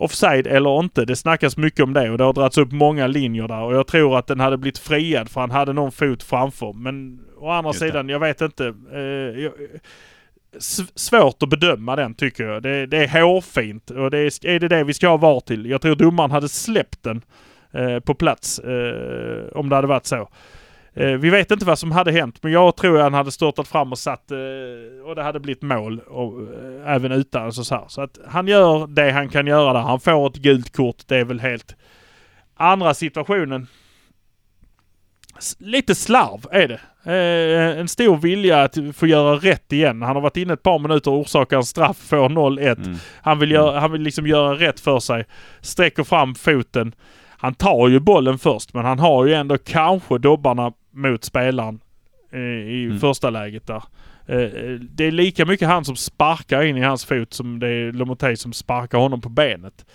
[0.00, 1.04] offside eller inte.
[1.04, 3.86] Det snackas mycket om det och det har dragits upp många linjer där och jag
[3.86, 6.72] tror att den hade blivit friad för han hade någon fot framför.
[6.72, 8.74] Men å andra sidan, jag vet inte.
[8.92, 9.00] Eh,
[9.42, 9.52] jag,
[10.94, 12.62] svårt att bedöma den tycker jag.
[12.62, 15.66] Det, det är hårfint och det är, är det det vi ska ha VAR till.
[15.66, 17.22] Jag tror domaren hade släppt den
[17.72, 20.28] eh, på plats eh, om det hade varit så.
[20.94, 23.68] Eh, vi vet inte vad som hade hänt, men jag tror att han hade störtat
[23.68, 27.84] fram och satt eh, och det hade blivit mål och, eh, även utan så, här.
[27.88, 29.80] så att han gör det han kan göra där.
[29.80, 30.96] Han får ett gult kort.
[31.06, 31.76] Det är väl helt...
[32.56, 33.66] Andra situationen.
[35.58, 36.80] Lite slarv är det.
[37.80, 40.02] en stor vilja att få göra rätt igen.
[40.02, 42.86] Han har varit inne ett par minuter och orsakar en straff, får 0-1.
[42.86, 42.98] Mm.
[43.22, 43.80] Han vill, göra, mm.
[43.80, 45.24] han vill liksom göra rätt för sig.
[45.60, 46.94] Sträcker fram foten.
[47.38, 51.80] Han tar ju bollen först men han har ju ändå kanske dobbarna mot spelaren
[52.32, 53.00] eh, i mm.
[53.00, 53.82] första läget där.
[54.26, 57.92] Eh, det är lika mycket han som sparkar in i hans fot som det är
[57.92, 59.86] Lomotey som sparkar honom på benet.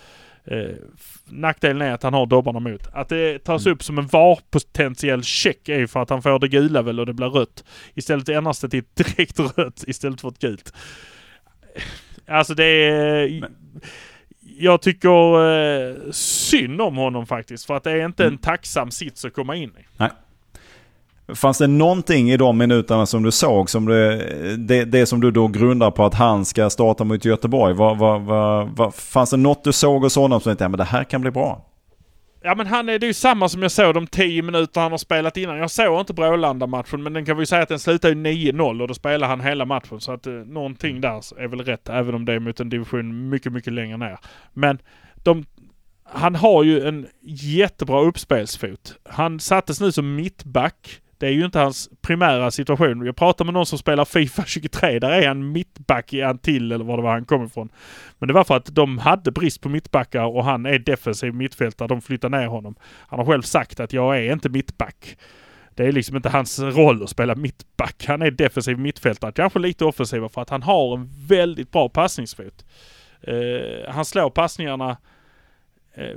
[0.44, 0.76] Eh,
[1.24, 2.86] nackdelen är att han har dobbarna mot.
[2.92, 3.74] Att det tas mm.
[3.74, 7.12] upp som en VAR-potentiell check är för att han får det gula väl och det
[7.12, 7.64] blir rött.
[7.94, 10.72] Istället ändras det till ett direkt rött istället för ett gult.
[12.26, 13.40] Alltså det är...
[13.40, 13.52] Men
[14.58, 17.66] jag tycker eh, synd om honom faktiskt.
[17.66, 18.34] För att det är inte mm.
[18.34, 19.86] en tacksam sits att komma in i.
[19.96, 20.10] Nej.
[21.34, 25.30] Fanns det någonting i de minuterna som du såg, som det, det, det som du
[25.30, 27.74] då grundar på att han ska starta mot Göteborg?
[27.74, 30.78] Var, var, var, var fanns det något du såg hos honom som inte, ja men
[30.78, 31.64] det här kan bli bra?
[32.42, 34.90] Ja men han är, det är ju samma som jag såg de 10 minuter han
[34.90, 35.58] har spelat innan.
[35.58, 38.82] Jag såg inte Brålanda-matchen men den kan vi ju säga att den slutar ju 9-0
[38.82, 40.00] och då spelar han hela matchen.
[40.00, 43.28] Så att eh, någonting där är väl rätt även om det är mot en division
[43.28, 44.18] mycket, mycket längre ner.
[44.52, 44.78] Men
[45.14, 45.44] de,
[46.04, 48.96] han har ju en jättebra uppspelsfot.
[49.04, 51.00] Han sattes nu som mittback.
[51.18, 53.06] Det är ju inte hans primära situation.
[53.06, 54.98] Jag pratade med någon som spelar Fifa 23.
[54.98, 57.68] Där är han mittback i Antill eller var det var han kom ifrån.
[58.18, 61.88] Men det var för att de hade brist på mittbackar och han är defensiv mittfältare.
[61.88, 62.74] De flyttar ner honom.
[62.82, 65.16] Han har själv sagt att jag är inte mittback.
[65.74, 68.04] Det är liksom inte hans roll att spela mittback.
[68.06, 69.32] Han är defensiv mittfältare.
[69.32, 72.64] Kanske lite offensiva för att han har en väldigt bra passningsfot.
[73.28, 74.96] Uh, han slår passningarna
[75.94, 76.16] eh,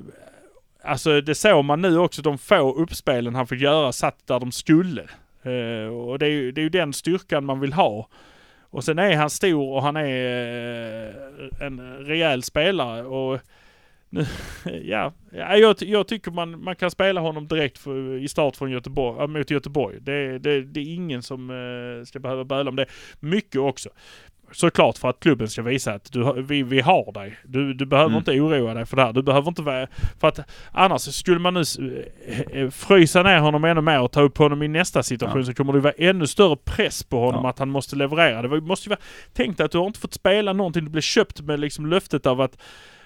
[0.84, 4.52] Alltså det såg man nu också, de få uppspelen han fick göra satt där de
[4.52, 5.02] skulle.
[5.46, 8.08] Uh, och det är, ju, det är ju den styrkan man vill ha.
[8.62, 13.04] Och sen är han stor och han är uh, en rejäl spelare.
[13.04, 13.40] Och
[14.10, 14.26] nu,
[14.84, 19.22] ja, jag, jag tycker man, man kan spela honom direkt för, i start från Göteborg,
[19.22, 19.98] äh, mot Göteborg.
[20.02, 22.86] Det, det, det är ingen som uh, ska behöva böla om det.
[23.20, 23.90] Mycket också
[24.52, 27.38] såklart för att klubben ska visa att du, vi, vi har dig.
[27.44, 28.18] Du, du behöver mm.
[28.18, 29.14] inte oroa dig för det här.
[29.14, 29.88] Du behöver inte vara...
[30.20, 30.40] För att
[30.72, 31.64] annars skulle man nu
[32.28, 35.46] eh, eh, frysa ner honom ännu mer och ta upp honom i nästa situation ja.
[35.46, 37.50] så kommer det vara ännu större press på honom ja.
[37.50, 38.42] att han måste leverera.
[38.42, 39.00] Det måste ju vara...
[39.34, 40.86] Tänk dig att du har inte fått spela någonting.
[40.86, 42.58] Du blev köpt med liksom löftet av att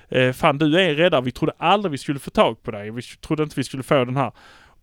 [0.10, 1.22] eh, fan du är räddare.
[1.22, 2.92] Vi trodde aldrig vi skulle få tag på dig.
[2.92, 4.32] Vi trodde inte vi skulle få den här.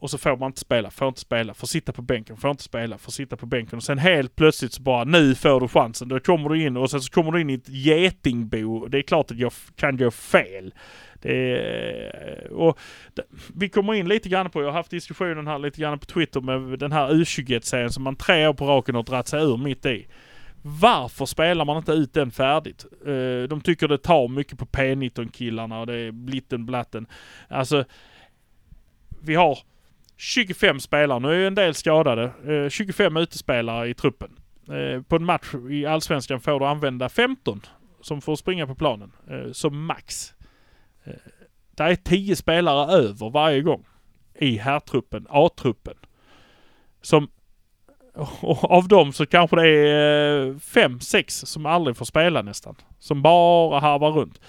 [0.01, 2.62] Och så får man inte spela, får inte spela, får sitta på bänken, får inte
[2.62, 3.76] spela, får sitta på bänken.
[3.76, 6.09] Och sen helt plötsligt så bara, nu får du chansen.
[6.09, 8.86] Då kommer du in och sen så kommer du in i ett getingbo.
[8.86, 10.74] Det är klart att jag kan gå fel.
[11.22, 12.78] Det, och
[13.55, 16.40] vi kommer in lite grann på, jag har haft diskussionen här lite grann på Twitter
[16.40, 19.86] med den här U21-serien som man tre år på raken har dragit sig ur mitt
[19.86, 20.07] i.
[20.62, 22.86] Varför spelar man inte ut den färdigt?
[23.07, 27.07] Eh, de tycker det tar mycket på P19-killarna och det är blitten blatten.
[27.48, 27.84] Alltså,
[29.22, 29.59] vi har
[30.21, 34.31] 25 spelare, nu är ju en del skadade, eh, 25 utespelare i truppen.
[34.68, 37.61] Eh, på en match i Allsvenskan får du använda 15
[38.01, 40.35] som får springa på planen, eh, som max.
[41.77, 43.85] Det är 10 spelare över varje gång
[44.39, 45.97] i herrtruppen, A-truppen.
[47.03, 47.29] Som
[48.62, 52.75] av dem så kanske det är eh, fem, sex som aldrig får spela nästan.
[52.99, 54.41] Som bara harvar runt.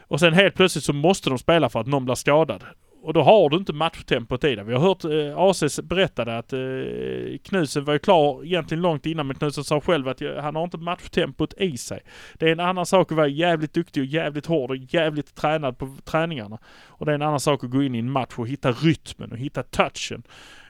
[0.00, 2.64] Och sen helt plötsligt så måste de spela för att någon blir skadad.
[3.02, 4.64] Och då har du inte matchtempot i det.
[4.64, 9.26] Vi har hört eh, AC berättade att eh, Knutsen var ju klar egentligen långt innan
[9.26, 12.00] men Knutsen sa själv att han har inte matchtempot i sig.
[12.34, 15.78] Det är en annan sak att vara jävligt duktig och jävligt hård och jävligt tränad
[15.78, 16.58] på träningarna.
[16.86, 19.32] Och det är en annan sak att gå in i en match och hitta rytmen
[19.32, 20.22] och hitta touchen.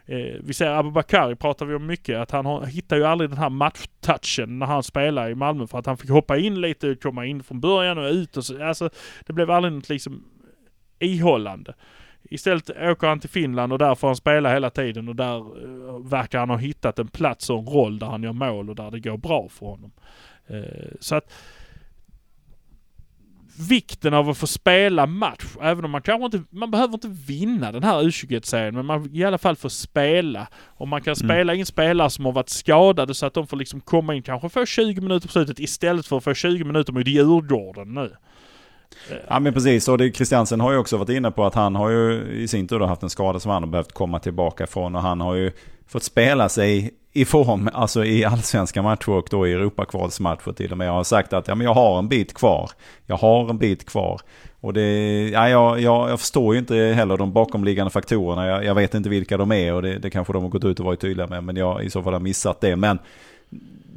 [0.07, 3.39] Eh, vi ser Abubakari pratar vi om mycket, att han har, hittar ju aldrig den
[3.39, 7.27] här matchtouchen när han spelar i Malmö för att han fick hoppa in lite, komma
[7.27, 8.65] in från början och ut och så.
[8.65, 8.91] Alltså,
[9.27, 10.25] det blev aldrig något liksom
[10.99, 11.75] ihållande.
[12.33, 16.09] Istället åker han till Finland och där får han spela hela tiden och där uh,
[16.09, 18.91] verkar han ha hittat en plats och en roll där han gör mål och där
[18.91, 19.93] det går bra för honom.
[20.51, 20.65] Uh,
[21.01, 21.33] så att
[23.69, 27.73] vikten av att få spela match, även om man kanske inte, man behöver inte vinna
[27.73, 30.47] den här U21-serien, men man i alla fall får spela.
[30.67, 31.29] Och man kan mm.
[31.29, 34.49] spela in spelare som har varit skadade så att de får liksom komma in, kanske
[34.49, 38.17] få 20 minuter på slutet istället för att få 20 minuter mot Djurgården nu.
[39.29, 41.91] Ja men precis, och det, Christiansen har ju också varit inne på att han har
[41.91, 45.03] ju i sin tur haft en skada som han har behövt komma tillbaka från och
[45.03, 45.53] han har ju
[45.89, 50.79] fått spela sig i form, alltså i allsvenska matcher och då i Europakvalsmatcher till och
[50.79, 50.89] med.
[50.89, 52.71] Jag har sagt att ja, men jag har en bit kvar.
[53.07, 54.21] Jag har en bit kvar.
[54.61, 58.47] Och det, ja, jag, jag, jag förstår ju inte heller de bakomliggande faktorerna.
[58.47, 60.81] Jag, jag vet inte vilka de är och det, det kanske de har gått ut
[60.81, 61.45] och varit tydliga med.
[61.45, 62.77] Men jag i så fall har missat det.
[62.77, 62.99] Men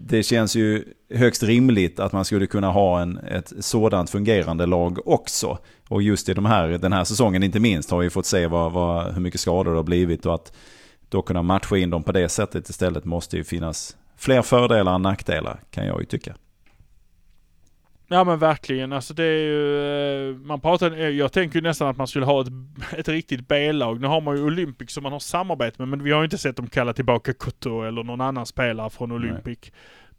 [0.07, 0.83] det känns ju
[1.13, 5.57] högst rimligt att man skulle kunna ha en, ett sådant fungerande lag också.
[5.89, 8.71] Och just i de här, den här säsongen inte minst har vi fått se vad,
[8.71, 10.53] vad, hur mycket skador det har blivit och att
[11.09, 15.01] då kunna matcha in dem på det sättet istället måste ju finnas fler fördelar än
[15.01, 16.35] nackdelar kan jag ju tycka.
[18.07, 21.87] Ja men verkligen, alltså det är ju, eh, man pratar, eh, jag tänker ju nästan
[21.87, 22.47] att man skulle ha ett,
[22.97, 24.01] ett riktigt B-lag.
[24.01, 26.37] Nu har man ju Olympic som man har samarbete med men vi har ju inte
[26.37, 29.59] sett dem kalla tillbaka Koto eller någon annan spelare från Olympic.
[29.61, 29.71] Nej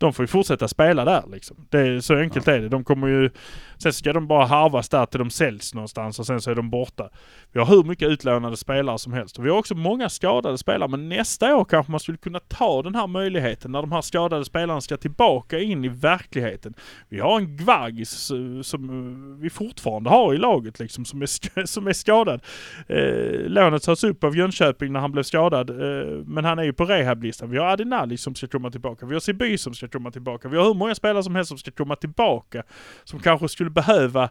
[0.05, 1.57] de får ju fortsätta spela där liksom.
[1.70, 2.52] Det så enkelt ja.
[2.52, 2.68] är det.
[2.68, 3.30] De kommer ju...
[3.78, 6.70] Sen ska de bara harvas där till de säljs någonstans och sen så är de
[6.70, 7.09] borta.
[7.52, 9.38] Vi har hur mycket utlånade spelare som helst.
[9.38, 10.88] Och vi har också många skadade spelare.
[10.88, 14.44] Men nästa år kanske man skulle kunna ta den här möjligheten när de här skadade
[14.44, 16.74] spelarna ska tillbaka in i verkligheten.
[17.09, 18.30] Vi har en Gvargis
[18.62, 22.40] som vi fortfarande har i laget liksom, som är, som är skadad.
[22.88, 25.70] Eh, lånet tas upp av Jönköping när han blev skadad.
[25.70, 27.50] Eh, men han är ju på rehablistan.
[27.50, 29.07] Vi har Adinali som ska komma tillbaka.
[29.07, 30.49] Vi har Siby som ska komma tillbaka.
[30.49, 32.62] Vi har hur många spelare som helst som ska komma tillbaka.
[33.05, 34.30] Som kanske skulle behöva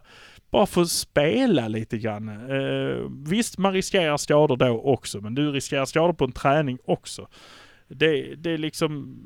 [0.50, 2.28] bara få spela lite grann.
[2.28, 7.28] Eh, visst, man riskerar skador då också, men du riskerar skador på en träning också.
[7.88, 9.18] Det, det är liksom...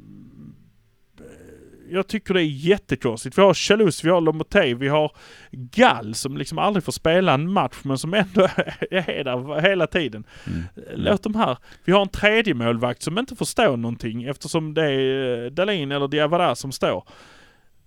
[1.90, 3.38] Jag tycker det är jättekonstigt.
[3.38, 5.12] Vi har Chalus, vi har Lomotey, vi har
[5.50, 8.42] Gall som liksom aldrig får spela en match men som ändå
[8.90, 10.24] är där hela tiden.
[10.46, 10.62] Mm.
[10.94, 11.58] Låt de här.
[11.84, 16.54] Vi har en tredje målvakt som inte förstår någonting eftersom det är Dahlin eller Diawara
[16.54, 17.04] som står.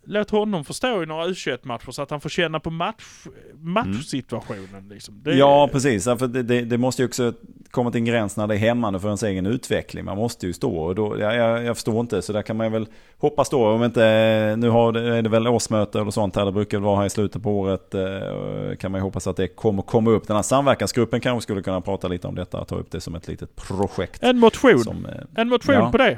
[0.03, 4.75] Låt honom få stå i några U21-matcher så att han får känna på match, matchsituationen.
[4.75, 4.89] Mm.
[4.89, 5.21] Liksom.
[5.23, 6.03] Det, ja, precis.
[6.03, 7.33] För det, det, det, måste ju också
[7.71, 10.05] komma till en gräns när det är hämmande för ens egen utveckling.
[10.05, 12.21] Man måste ju stå och då, jag, jag, förstår inte.
[12.21, 12.87] Så där kan man väl
[13.17, 13.67] hoppas då.
[13.67, 16.45] Om inte, nu har, är det väl årsmöte eller sånt här.
[16.45, 17.93] Det brukar vara här i slutet på året.
[17.93, 20.27] Eh, kan man ju hoppas att det kommer komma upp.
[20.27, 22.65] Den här samverkansgruppen kanske skulle kunna prata lite om detta.
[22.65, 24.23] Ta upp det som ett litet projekt.
[24.23, 24.79] En motion.
[24.79, 25.91] Som, eh, en motion ja.
[25.91, 26.17] på det.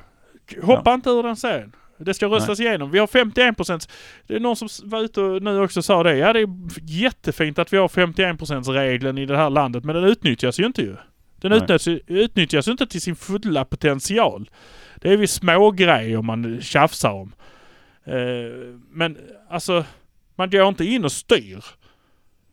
[0.61, 0.93] Hoppa ja.
[0.93, 1.73] inte ur den serien.
[2.03, 2.67] Det ska röstas Nej.
[2.67, 2.91] igenom.
[2.91, 3.89] Vi har 51 procent.
[4.27, 6.17] Det är någon som var ute och nu också sa det.
[6.17, 6.49] Ja, det är
[6.81, 10.65] jättefint att vi har 51 procents regeln i det här landet, men den utnyttjas ju
[10.65, 10.95] inte ju.
[11.35, 14.49] Den utnyttjas, utnyttjas ju inte till sin fulla potential.
[14.95, 17.33] Det är vi små grejer man tjafsar om.
[18.07, 19.17] Uh, men
[19.49, 19.85] alltså,
[20.35, 21.65] man går inte in och styr.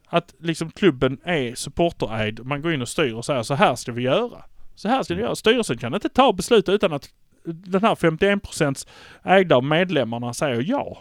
[0.07, 2.41] Att liksom klubben är supporterägd.
[2.45, 4.45] Man går in och styr och säger så här ska vi göra.
[4.75, 5.35] Så här ska vi göra.
[5.35, 7.09] Styrelsen kan inte ta beslut utan att
[7.45, 8.89] den här 51%
[9.25, 10.99] ägda av medlemmarna säger ja.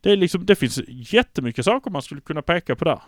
[0.00, 3.00] Det är liksom, det finns jättemycket saker man skulle kunna peka på där.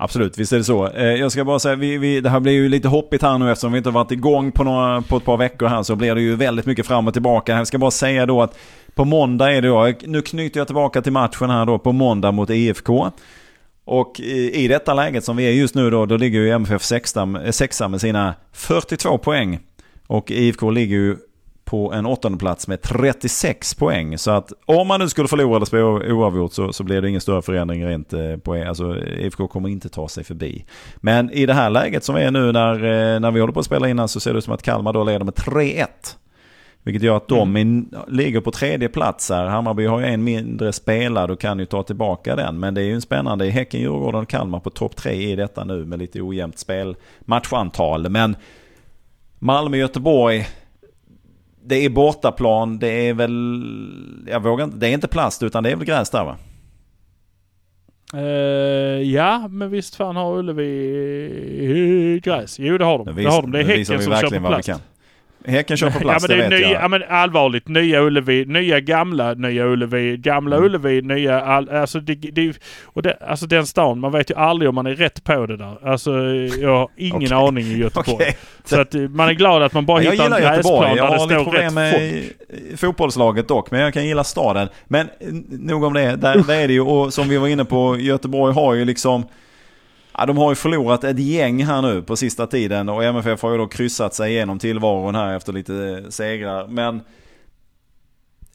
[0.00, 0.88] Absolut, visst är det så.
[0.88, 3.52] Eh, jag ska bara säga, vi, vi, det här blir ju lite hoppigt här nu
[3.52, 6.14] eftersom vi inte har varit igång på, några, på ett par veckor här så blir
[6.14, 7.56] det ju väldigt mycket fram och tillbaka.
[7.56, 8.58] Jag ska bara säga då att
[8.94, 12.32] på måndag är det då, nu knyter jag tillbaka till matchen här då på måndag
[12.32, 13.10] mot IFK.
[13.84, 16.82] Och i, i detta läget som vi är just nu då, då ligger ju MFF
[17.50, 19.60] sexa med sina 42 poäng.
[20.08, 21.16] Och IFK ligger ju
[21.64, 24.18] på en åttonde plats med 36 poäng.
[24.18, 27.20] Så att om man nu skulle förlora eller spela oavgjort så, så blir det ingen
[27.20, 28.62] större förändring rent eh, poäng.
[28.62, 30.64] Alltså IFK kommer inte ta sig förbi.
[30.96, 33.66] Men i det här läget som är nu när, eh, när vi håller på att
[33.66, 35.86] spela innan så ser det ut som att Kalmar då leder med 3-1.
[36.82, 37.88] Vilket gör att de mm.
[38.08, 39.46] ligger på tredje plats här.
[39.46, 42.60] Hammarby har ju en mindre spelad och kan ju ta tillbaka den.
[42.60, 45.64] Men det är ju en spännande Häcken, Djurgården och Kalmar på topp tre i detta
[45.64, 48.08] nu med lite ojämnt spel, matchantal.
[48.08, 48.36] Men
[49.38, 50.46] Malmö, Göteborg,
[51.64, 53.62] det är bortaplan, det är väl,
[54.26, 56.36] jag vågar inte, det är inte plast utan det är väl gräs där va?
[58.14, 58.22] Uh,
[59.02, 62.58] ja, men visst fan har Ullevi gräs.
[62.58, 63.06] Jo det har de.
[63.06, 63.50] Det, vis, det har de.
[63.50, 64.70] Det är Häcken som kör på plast.
[65.44, 66.82] Häcken kör på plats, ja, men det, det vet nya, jag.
[66.82, 70.66] Ja men allvarligt, nya Ullevi, nya gamla Nya Ullevi, gamla mm.
[70.66, 71.40] Ullevi, nya...
[71.40, 74.86] All, alltså, det, det, och det, alltså den stan, man vet ju aldrig om man
[74.86, 75.88] är rätt på det där.
[75.88, 76.10] Alltså
[76.60, 77.38] jag har ingen okay.
[77.38, 78.14] aning i Göteborg.
[78.14, 78.32] Okay.
[78.64, 80.80] Så att eh, man är glad att man bara hittar en gräsplan där det står
[80.80, 80.98] rätt folk.
[80.98, 82.22] Jag har lite problem med
[82.76, 84.68] fotbollslaget dock, men jag kan gilla staden.
[84.86, 85.08] Men
[85.50, 88.54] nog om det, där, där är det ju, och som vi var inne på, Göteborg
[88.54, 89.24] har ju liksom
[90.18, 93.52] Ja, de har ju förlorat ett gäng här nu på sista tiden och MFF har
[93.52, 96.68] ju då kryssat sig igenom tillvaron här efter lite eh, segrar.
[96.68, 97.00] Men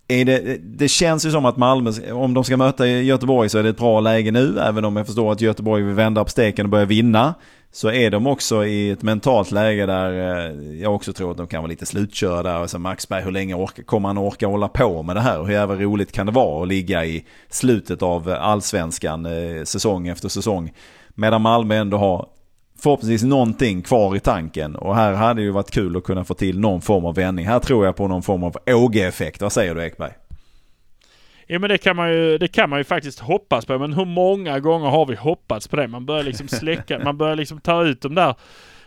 [0.07, 3.63] är det, det känns ju som att Malmö, om de ska möta Göteborg så är
[3.63, 4.59] det ett bra läge nu.
[4.59, 7.33] Även om jag förstår att Göteborg vill vända på steken och börja vinna.
[7.71, 11.47] Så är de också i ett mentalt läge där eh, jag också tror att de
[11.47, 12.59] kan vara lite slutkörda.
[12.59, 15.43] Och så Maxberg, hur länge orkar, kommer han orka hålla på med det här?
[15.43, 19.27] Hur jävla roligt kan det vara att ligga i slutet av eh, allsvenskan
[19.65, 20.71] säsong efter säsong?
[21.15, 22.27] Medan Malmö ändå har
[22.83, 24.75] förhoppningsvis någonting kvar i tanken.
[24.75, 27.45] Och här hade det ju varit kul att kunna få till någon form av vändning.
[27.45, 29.41] Här tror jag på någon form av Åge-effekt.
[29.41, 30.11] Vad säger du Ekberg?
[31.47, 33.77] Ja men det kan, man ju, det kan man ju faktiskt hoppas på.
[33.79, 35.87] Men hur många gånger har vi hoppats på det?
[35.87, 38.35] Man börjar liksom släcka, man börjar liksom ta ut de där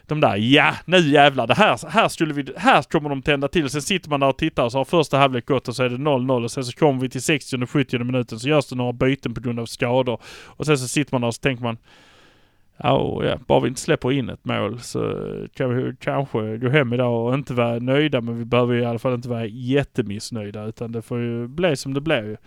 [0.08, 3.70] de där, ja nu jävlar, det här, här skulle vi, här kommer de tända till.
[3.70, 5.88] Sen sitter man där och tittar och så har första halvlek gått och så är
[5.88, 8.76] det 0-0 och sen så kommer vi till 60 och 70 minuten så görs det
[8.76, 10.20] några byten på grund av skador.
[10.46, 11.78] Och sen så sitter man där och så tänker man,
[12.76, 15.14] Ja, ja, bara vi inte släpper in ett mål så
[15.54, 18.98] kan vi kanske gå hem idag och inte vara nöjda men vi behöver i alla
[18.98, 22.38] fall inte vara jättemissnöjda utan det får ju bli som det blir.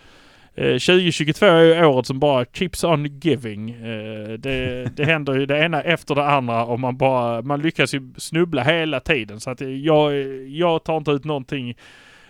[0.56, 3.72] Eh, 2022 är ju året som bara keeps on giving.
[3.72, 7.94] Eh, det, det händer ju det ena efter det andra och man bara, man lyckas
[7.94, 10.14] ju snubbla hela tiden så att jag,
[10.48, 11.76] jag tar inte ut någonting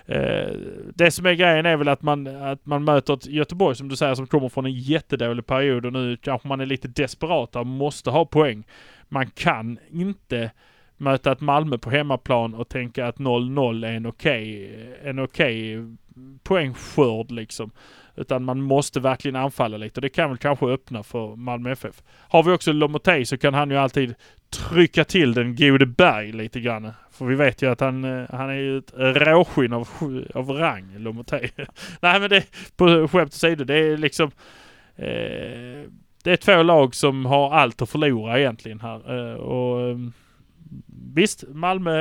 [0.09, 0.55] Eh,
[0.95, 3.95] det som är grejen är väl att man, att man möter ett Göteborg som du
[3.95, 7.67] säger som kommer från en jättedålig period och nu kanske man är lite desperat och
[7.67, 8.63] måste ha poäng.
[9.07, 10.51] Man kan inte
[10.97, 15.79] möta ett Malmö på hemmaplan och tänka att 0-0 är en okej, okay, en okej
[15.79, 15.95] okay
[16.43, 17.71] poängskörd liksom.
[18.15, 22.03] Utan man måste verkligen anfalla lite och det kan väl kanske öppna för Malmö FF.
[22.29, 24.15] Har vi också Lomotey så kan han ju alltid
[24.49, 26.91] trycka till den gode Berg lite grann.
[27.11, 29.87] För vi vet ju att han, eh, han är ju ett råskinn av,
[30.33, 31.49] av rang, Lomotey.
[32.01, 32.43] Nej men det,
[32.77, 34.31] på skämt åsido, det är liksom
[34.95, 35.89] eh,
[36.23, 39.17] det är två lag som har allt att förlora egentligen här.
[39.17, 40.13] Eh, och ehm,
[41.13, 41.91] Visst, Malmö,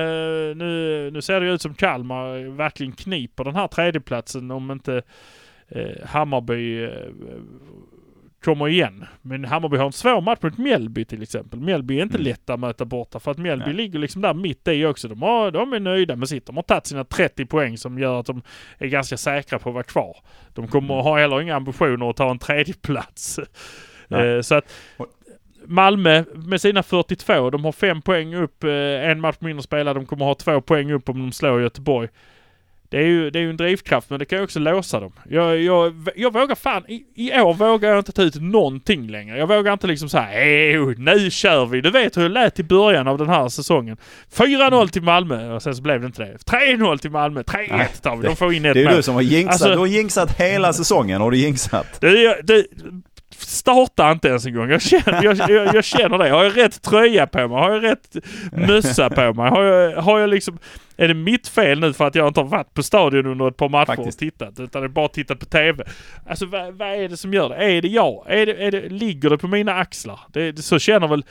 [0.55, 5.03] nu, nu ser det ut som Kalmar verkligen kniper den här tredjeplatsen om inte
[6.05, 6.91] Hammarby eh,
[8.45, 9.05] kommer igen.
[9.23, 11.61] Men Hammarby har en svår match mot Mjällby till exempel.
[11.61, 12.25] Mjällby är inte mm.
[12.25, 13.75] lätta att möta borta för att Mjällby Nej.
[13.75, 15.09] ligger liksom där mitt i också.
[15.09, 16.47] De, har, de är nöjda med sitt.
[16.47, 18.43] De har tagit sina 30 poäng som gör att de
[18.79, 20.16] är ganska säkra på att vara kvar.
[20.55, 21.05] De kommer mm.
[21.05, 23.41] ha heller inga ambitioner att ta en tredje plats.
[24.11, 24.64] Eh, så att
[25.66, 28.71] Malmö med sina 42, de har fem poäng upp, eh,
[29.11, 29.97] en match mindre spelad.
[29.97, 32.09] De kommer ha två poäng upp om de slår Göteborg.
[32.91, 35.12] Det är ju, det är ju en drivkraft men det kan ju också låsa dem.
[35.28, 39.39] Jag, jag, jag vågar fan, i, i år vågar jag inte ta ut någonting längre.
[39.39, 40.24] Jag vågar inte liksom säga
[40.97, 41.80] nu kör vi.
[41.80, 43.97] Du vet hur det lät i början av den här säsongen.
[44.34, 46.36] 4-0 till Malmö och sen så blev det inte det.
[46.36, 48.26] 3-0 till Malmö, 3-1 tar vi.
[48.26, 48.97] De får in ett Det är mål.
[48.97, 49.53] du som har jinxat.
[49.53, 52.01] Alltså, du har jinxat hela säsongen har du jinxat.
[52.01, 52.66] Du, du,
[53.37, 54.70] starta inte ens en gång.
[54.70, 56.31] Jag känner, jag, jag, jag, känner det.
[56.31, 57.59] Har jag rätt tröja på mig?
[57.59, 58.16] Har jag rätt
[58.53, 59.51] mössa på mig?
[59.51, 60.59] Har jag, har jag liksom...
[60.97, 63.57] Är det mitt fel nu för att jag inte har varit på stadion under ett
[63.57, 64.09] par matcher Faktiskt.
[64.09, 64.61] och tittat?
[64.61, 65.85] Utan jag bara tittat på TV.
[66.26, 67.57] Alltså vad, vad, är det som gör det?
[67.57, 68.24] Är det jag?
[68.29, 70.20] Är det, är det, ligger det på mina axlar?
[70.33, 71.24] Det, det, så känner väl...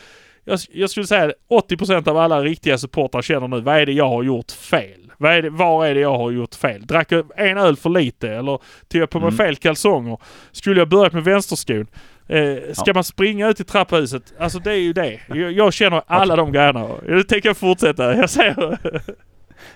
[0.43, 4.09] Jag, jag skulle säga 80% av alla riktiga supportrar känner nu, vad är det jag
[4.09, 5.06] har gjort fel?
[5.17, 6.85] Vad är det, var är det jag har gjort fel?
[6.85, 9.37] Drack jag en öl för lite eller tog jag på mig mm.
[9.37, 10.17] fel kalsonger?
[10.51, 11.87] Skulle jag börjat med vänsterskon?
[12.27, 12.93] Eh, ska ja.
[12.93, 14.33] man springa ut i trapphuset?
[14.39, 15.19] Alltså det är ju det.
[15.27, 16.87] Jag, jag känner alla de grejerna.
[17.07, 18.15] Nu tänker jag fortsätta.
[18.15, 18.77] Jag säger...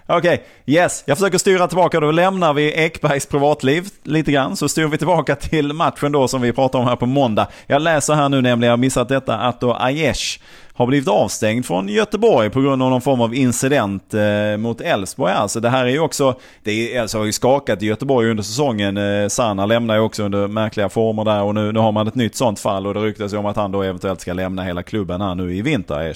[0.06, 0.40] Okej, okay.
[0.66, 1.04] yes.
[1.08, 2.00] Jag försöker styra tillbaka.
[2.00, 4.56] Då lämnar vi Ekbergs privatliv lite grann.
[4.56, 7.48] Så styr vi tillbaka till matchen då som vi pratade om här på måndag.
[7.68, 10.40] Jag läser här nu nämligen, jag har missat detta, att då Aiesh
[10.74, 15.34] har blivit avstängd från Göteborg på grund av någon form av incident eh, mot Elfsborg.
[15.34, 18.44] Alltså det här är ju också, det är, alltså, har ju skakat i Göteborg under
[18.44, 18.98] säsongen.
[18.98, 22.16] Eh, Sanna lämnar ju också under märkliga former där och nu, nu har man ett
[22.16, 24.84] nytt sånt fall och det ryktas ju om att han då eventuellt ska lämna hela
[24.84, 26.16] klubben här nu i vinter,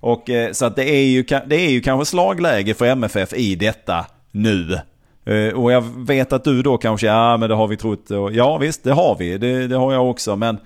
[0.00, 3.54] Och eh, så att det är, ju, det är ju kanske slagläge för MFF i
[3.54, 4.78] detta nu.
[5.24, 8.06] Eh, och jag vet att du då kanske, ja men det har vi trott.
[8.32, 9.38] Ja visst, det har vi.
[9.38, 10.36] Det, det har jag också.
[10.36, 10.58] Men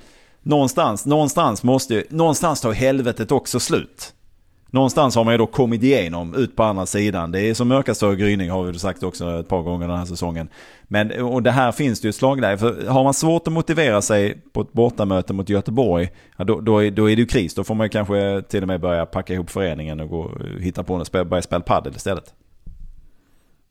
[0.46, 4.12] någonstans, någonstans måste någonstans tar helvetet också slut.
[4.70, 7.32] Någonstans har man ju då kommit igenom ut på andra sidan.
[7.32, 10.04] Det är som mörkast och gryning har vi sagt också ett par gånger den här
[10.04, 10.48] säsongen.
[10.82, 12.56] Men och det här finns det ju ett där.
[12.56, 16.84] För har man svårt att motivera sig på ett bortamöte mot Göteborg, ja, då, då,
[16.84, 17.54] är, då är det ju kris.
[17.54, 20.30] Då får man ju kanske till och med börja packa ihop föreningen och gå,
[20.60, 22.34] hitta på något, börja spela padel istället.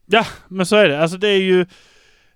[0.06, 1.02] Ja, men så är det.
[1.02, 1.66] Alltså det är ju...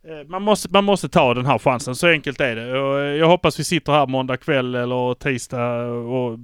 [0.04, 2.80] Eh, man måste, man måste ta den här chansen, så enkelt är det.
[2.80, 6.38] Och eh, jag hoppas vi sitter här måndag kväll eller tisdag och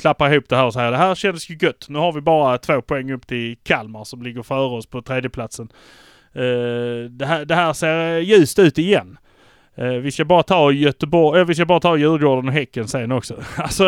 [0.00, 1.86] klappar ihop det här och säger det här kändes ju gött.
[1.88, 5.68] Nu har vi bara två poäng upp till Kalmar som ligger före oss på tredjeplatsen.
[6.36, 9.18] Uh, det, här, det här ser ljust ut igen.
[9.78, 13.12] Uh, vi ska bara ta Göteborg, uh, vi ska bara ta Djurgården och Häcken sen
[13.12, 13.42] också.
[13.56, 13.84] alltså,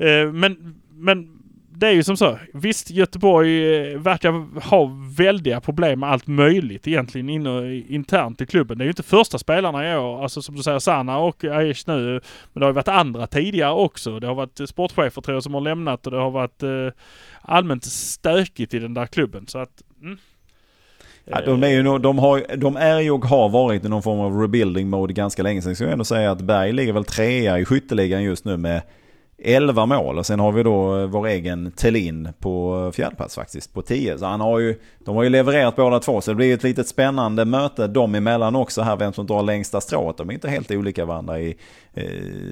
[0.00, 1.35] uh, men, men
[1.78, 2.38] det är ju som så.
[2.52, 8.78] Visst, Göteborg eh, verkar ha väldiga problem med allt möjligt egentligen inne, internt i klubben.
[8.78, 11.84] Det är ju inte första spelarna i år, alltså som du säger Sanna och Aish
[11.86, 12.20] nu.
[12.52, 14.20] Men det har ju varit andra tidigare också.
[14.20, 16.68] Det har varit eh, sportchefer tror jag som har lämnat och det har varit eh,
[17.40, 19.46] allmänt stökigt i den där klubben.
[19.46, 20.18] Så att, mm.
[21.24, 24.20] Ja, de, är ju, de, har, de är ju och har varit i någon form
[24.20, 25.76] av rebuilding mode ganska länge sedan.
[25.76, 28.82] Så jag ändå säga att Berg ligger väl trea i skytteligan just nu med
[29.38, 33.74] 11 mål och sen har vi då eh, vår egen Telin på eh, fjärdeplats faktiskt
[33.74, 34.18] på 10.
[34.18, 36.88] Så han har ju, de har ju levererat båda två så det blir ett litet
[36.88, 40.16] spännande möte dem emellan också här vem som drar längsta strået.
[40.16, 41.56] De är inte helt olika varandra i
[41.94, 42.04] eh,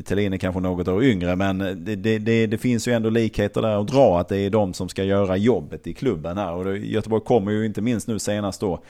[0.04, 3.62] Telin är kanske något år yngre men det, det, det, det, finns ju ändå likheter
[3.62, 6.78] där att dra att det är de som ska göra jobbet i klubben här och
[6.78, 8.80] Göteborg kommer ju inte minst nu senast då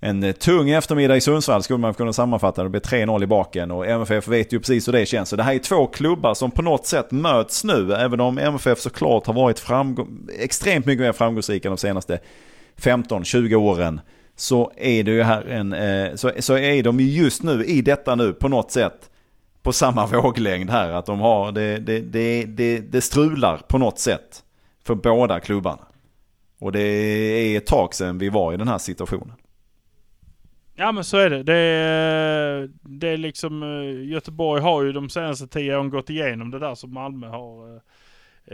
[0.00, 2.62] en eh, tung eftermiddag i Sundsvall skulle man kunna sammanfatta.
[2.62, 5.28] Det blev 3-0 i baken och MFF vet ju precis hur det känns.
[5.28, 7.92] Så det här är två klubbar som på något sätt möts nu.
[7.92, 9.64] Även om MFF såklart har varit
[10.38, 12.18] extremt mycket mer framgångsrika de senaste
[12.76, 14.00] 15-20 åren.
[14.36, 18.14] Så är det ju här en, eh, så, så är de just nu i detta
[18.14, 19.10] nu på något sätt
[19.62, 20.90] på samma våglängd här.
[20.90, 24.42] Att de har, det, det, det, det, det strular på något sätt
[24.84, 25.82] för båda klubbarna.
[26.60, 29.34] Och det är ett tag sedan vi var i den här situationen.
[30.80, 31.42] Ja men så är det.
[31.42, 36.50] Det är, det är liksom eh, Göteborg har ju de senaste tio åren gått igenom
[36.50, 37.82] det där som Malmö har, eh,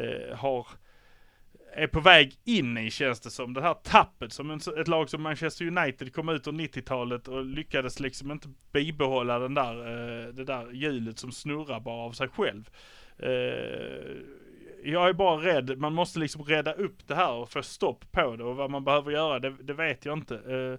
[0.04, 0.66] eh, har
[1.76, 3.54] är på väg in i känns det som.
[3.54, 7.44] Det här tappet som en, ett lag som Manchester United kom ut ur 90-talet och
[7.44, 9.74] lyckades liksom inte bibehålla den där,
[10.32, 12.70] det där hjulet som snurrar bara av sig själv.
[14.84, 18.36] Jag är bara rädd, man måste liksom rädda upp det här och få stopp på
[18.36, 20.78] det och vad man behöver göra det, det vet jag inte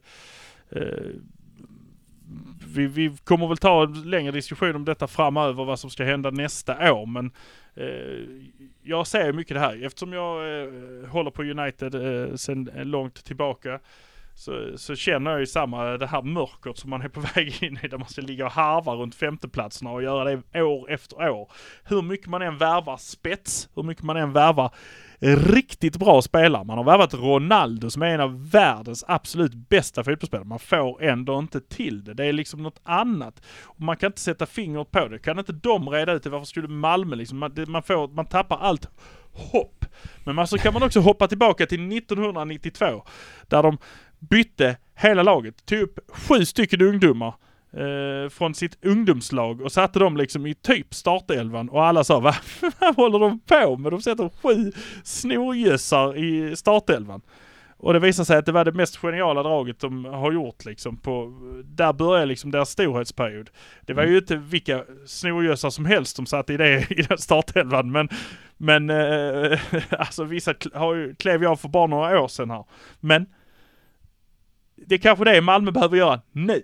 [2.68, 6.32] vi, vi, kommer väl ta en längre diskussion om detta framöver, vad som ska hända
[6.32, 7.06] nästa år.
[7.06, 7.32] Men
[7.76, 8.46] eh,
[8.84, 9.86] jag ser mycket det här.
[9.86, 10.70] Eftersom jag eh,
[11.10, 13.80] håller på United eh, sedan långt tillbaka
[14.36, 17.80] så, så känner jag ju samma, det här mörkret som man är på väg in
[17.84, 21.52] i, där man ska ligga och harva runt femteplatserna och göra det år efter år.
[21.84, 24.72] Hur mycket man än värvar spets, hur mycket man än värvar
[25.20, 26.64] riktigt bra spelare.
[26.64, 30.48] Man har värvat Ronaldo som är en av världens absolut bästa fotbollsspelare.
[30.48, 32.14] Man får ändå inte till det.
[32.14, 33.42] Det är liksom något annat.
[33.64, 35.20] Och man kan inte sätta fingret på det.
[35.20, 36.30] Kan inte de reda ut det?
[36.30, 38.90] Varför skulle Malmö liksom, man, man, får, man tappar allt
[39.36, 39.86] hopp.
[40.24, 43.04] Men så alltså kan man också hoppa tillbaka till 1992
[43.48, 43.78] där de
[44.30, 45.66] bytte hela laget.
[45.66, 47.34] Tog upp sju stycken ungdomar
[47.74, 52.36] eh, från sitt ungdomslag och satte dem liksom i typ startelvan och alla sa vad,
[52.80, 53.92] vad håller de på med?
[53.92, 54.72] De sätter sju
[55.04, 57.22] snorgössar i startelvan.
[57.78, 60.98] Och det visade sig att det var det mest geniala draget de har gjort liksom
[60.98, 63.50] på, där började liksom deras storhetsperiod.
[63.82, 64.18] Det var ju mm.
[64.18, 68.10] inte vilka snorgössar som helst som satt i det, i den startelvan men,
[68.58, 69.60] men eh,
[69.90, 72.66] alltså vissa har ju, klev jag för bara några år sedan här.
[73.00, 73.26] Men
[74.88, 76.64] det är kanske det Malmö behöver göra nu.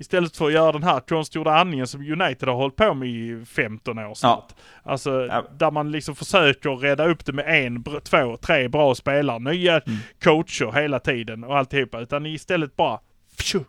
[0.00, 3.44] Istället för att göra den här konstgjorda andningen som United har hållit på med i
[3.44, 4.54] 15 år snart.
[4.56, 4.90] Ja.
[4.90, 5.44] Alltså ja.
[5.58, 9.38] där man liksom försöker rädda upp det med en, två, tre bra spelare.
[9.38, 9.98] Nya mm.
[10.22, 12.00] coacher hela tiden och alltihopa.
[12.00, 13.00] Utan istället bara
[13.38, 13.60] pju,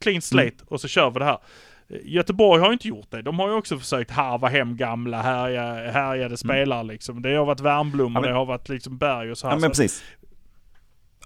[0.00, 0.66] clean slate mm.
[0.68, 1.38] och så kör vi det här.
[1.88, 3.22] Göteborg har inte gjort det.
[3.22, 6.36] De har ju också försökt harva hem gamla härja, härjade mm.
[6.36, 7.22] spelare liksom.
[7.22, 9.54] Det har varit Värmblom och ja, men, det har varit liksom Berg och så här.
[9.54, 10.04] Ja men precis.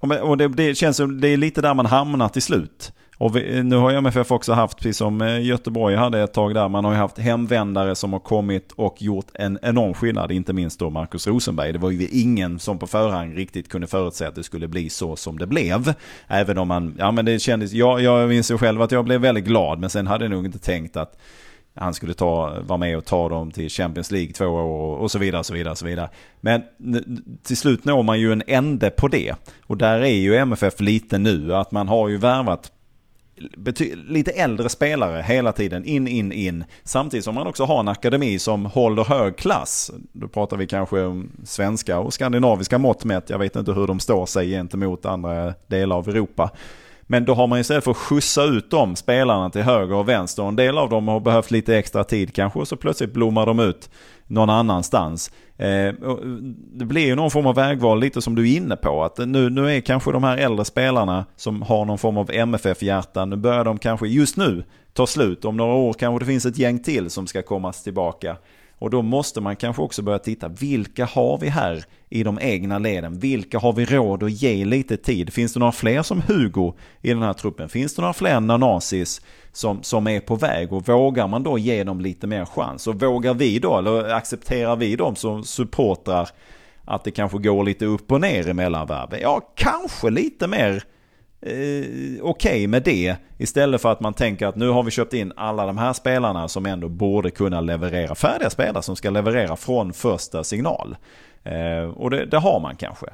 [0.00, 2.92] Och det, det känns som det är lite där man hamnar till slut.
[3.20, 6.68] Och vi, nu har MFF också haft, precis som eh, Göteborg hade ett tag där,
[6.68, 10.78] man har ju haft hemvändare som har kommit och gjort en enorm skillnad, inte minst
[10.78, 11.72] då Marcus Rosenberg.
[11.72, 15.16] Det var ju ingen som på förhand riktigt kunde förutse att det skulle bli så
[15.16, 15.94] som det blev.
[16.28, 19.20] Även om man, ja men det kändes, jag, jag minns ju själv att jag blev
[19.20, 21.18] väldigt glad, men sen hade jag nog inte tänkt att
[21.74, 25.18] han skulle ta, vara med och ta dem till Champions League två år och så
[25.18, 25.44] vidare.
[25.44, 26.10] Så vidare, så vidare.
[26.40, 26.62] Men
[27.42, 29.34] till slut når man ju en ände på det.
[29.66, 31.54] Och där är ju MFF lite nu.
[31.54, 32.72] Att man har ju värvat
[34.08, 35.84] lite äldre spelare hela tiden.
[35.84, 36.64] In, in, in.
[36.84, 39.90] Samtidigt som man också har en akademi som håller hög klass.
[40.12, 43.30] Då pratar vi kanske om svenska och skandinaviska mått mätt.
[43.30, 46.50] Jag vet inte hur de står sig gentemot andra delar av Europa.
[47.10, 50.42] Men då har man istället för att skjutsa ut de spelarna till höger och vänster.
[50.42, 53.60] En del av dem har behövt lite extra tid kanske och så plötsligt blommar de
[53.60, 53.90] ut
[54.26, 55.30] någon annanstans.
[55.56, 55.94] Eh, eh,
[56.72, 59.04] det blir ju någon form av vägval lite som du är inne på.
[59.04, 63.24] Att nu, nu är kanske de här äldre spelarna som har någon form av MFF-hjärta,
[63.24, 65.44] nu börjar de kanske just nu ta slut.
[65.44, 68.36] Om några år kanske det finns ett gäng till som ska komma tillbaka.
[68.80, 72.78] Och då måste man kanske också börja titta, vilka har vi här i de egna
[72.78, 73.18] leden?
[73.18, 75.32] Vilka har vi råd att ge lite tid?
[75.32, 77.68] Finns det några fler som Hugo i den här truppen?
[77.68, 79.20] Finns det några fler Nanasis
[79.52, 80.72] som, som är på väg?
[80.72, 82.86] Och vågar man då ge dem lite mer chans?
[82.86, 86.28] Och vågar vi då, eller accepterar vi dem som supportrar
[86.84, 89.20] att det kanske går lite upp och ner i mellanvärlden?
[89.22, 90.84] Ja, kanske lite mer
[91.42, 93.16] eh, okej okay med det.
[93.38, 96.48] Istället för att man tänker att nu har vi köpt in alla de här spelarna
[96.48, 98.14] som ändå borde kunna leverera.
[98.14, 100.96] Färdiga spelare som ska leverera från första signal.
[101.44, 103.06] Eh, och det, det, har man kanske.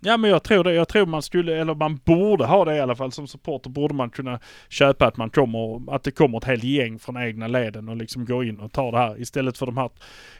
[0.00, 0.74] Ja men jag tror det.
[0.74, 3.12] Jag tror man skulle, eller man borde ha det i alla fall.
[3.12, 6.98] Som supporter borde man kunna köpa att man kommer, att det kommer ett helt gäng
[6.98, 9.20] från egna leden och liksom går in och tar det här.
[9.20, 9.90] Istället för de här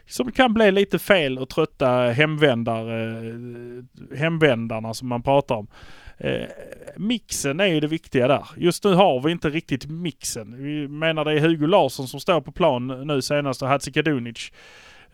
[0.06, 5.66] som kan bli lite fel och trötta hemvändare, eh, hemvändarna som man pratar om.
[6.18, 6.46] Eh,
[6.96, 8.46] mixen är ju det viktiga där.
[8.56, 10.62] Just nu har vi inte riktigt mixen.
[10.62, 14.52] Vi menar det är Hugo Larsson som står på plan nu senast och Hatzikadunic.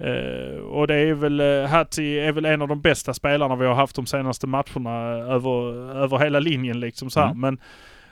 [0.00, 3.66] Uh, och det är väl, uh, Hattie är väl en av de bästa spelarna vi
[3.66, 7.40] har haft de senaste matcherna över, över hela linjen liksom så mm.
[7.40, 7.58] Men,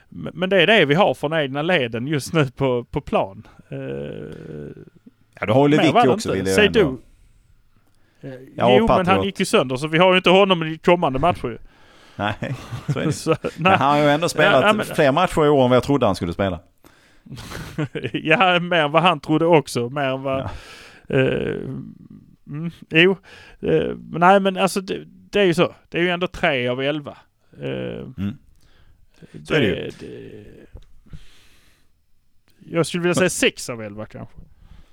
[0.09, 3.47] men det är det vi har från egna leden just nu på, på plan.
[3.71, 3.77] Uh,
[5.39, 6.83] ja, du har ju Lewicki också vill jag Säg du.
[6.83, 6.97] Uh,
[8.55, 11.19] ja, jo, men han gick ju sönder så vi har ju inte honom i kommande
[11.19, 11.59] matcher
[12.15, 12.33] Nej,
[12.93, 13.13] så är det.
[13.13, 15.75] så, men han har ju ändå spelat ja, men, fler matcher i år än vad
[15.75, 16.59] jag trodde han skulle spela.
[18.13, 19.89] ja, mer än vad han trodde också.
[19.89, 20.39] Mer än vad...
[20.39, 20.49] Ja.
[21.11, 21.69] Uh,
[22.47, 23.17] mm, jo,
[23.63, 25.75] uh, nej men alltså det, det, är ju så.
[25.89, 27.17] Det är ju ändå tre av elva.
[27.61, 28.37] Uh, mm.
[29.43, 29.91] Så det, är det ju.
[29.99, 30.45] Det,
[32.65, 34.35] jag skulle vilja säga sex av elva kanske.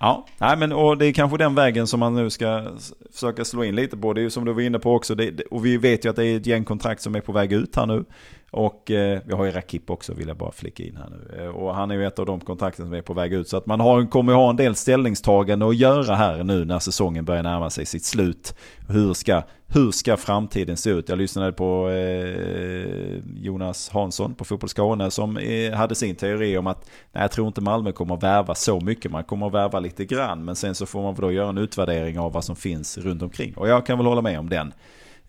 [0.03, 2.67] Ja, nej men och det är kanske den vägen som man nu ska
[3.13, 4.13] försöka slå in lite på.
[4.13, 5.15] Det är ju som du var inne på också.
[5.15, 7.53] Det, och vi vet ju att det är ett gäng kontrakt som är på väg
[7.53, 8.05] ut här nu.
[8.51, 11.42] Och eh, vi har ju Rakip också vill jag bara flika in här nu.
[11.42, 13.48] Eh, och han är ju ett av de kontakter som är på väg ut.
[13.48, 17.24] Så att man har, kommer ha en del ställningstagande att göra här nu när säsongen
[17.24, 18.55] börjar närma sig sitt slut.
[18.88, 21.09] Hur ska, hur ska framtiden se ut?
[21.09, 26.66] Jag lyssnade på eh, Jonas Hansson på Fotboll Skåne som eh, hade sin teori om
[26.66, 29.11] att nej, jag tror inte Malmö kommer att värva så mycket.
[29.11, 30.44] Man kommer att värva lite grann.
[30.44, 33.22] Men sen så får man väl då göra en utvärdering av vad som finns runt
[33.22, 33.55] omkring.
[33.57, 34.72] Och jag kan väl hålla med om den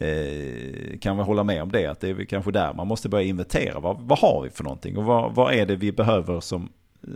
[0.02, 1.88] eh, kan vi hålla med om det.
[1.88, 3.80] Att det är kanske där man måste börja inventera.
[3.80, 4.97] Vad, vad har vi för någonting?
[4.97, 6.70] Och vad, vad är det vi behöver som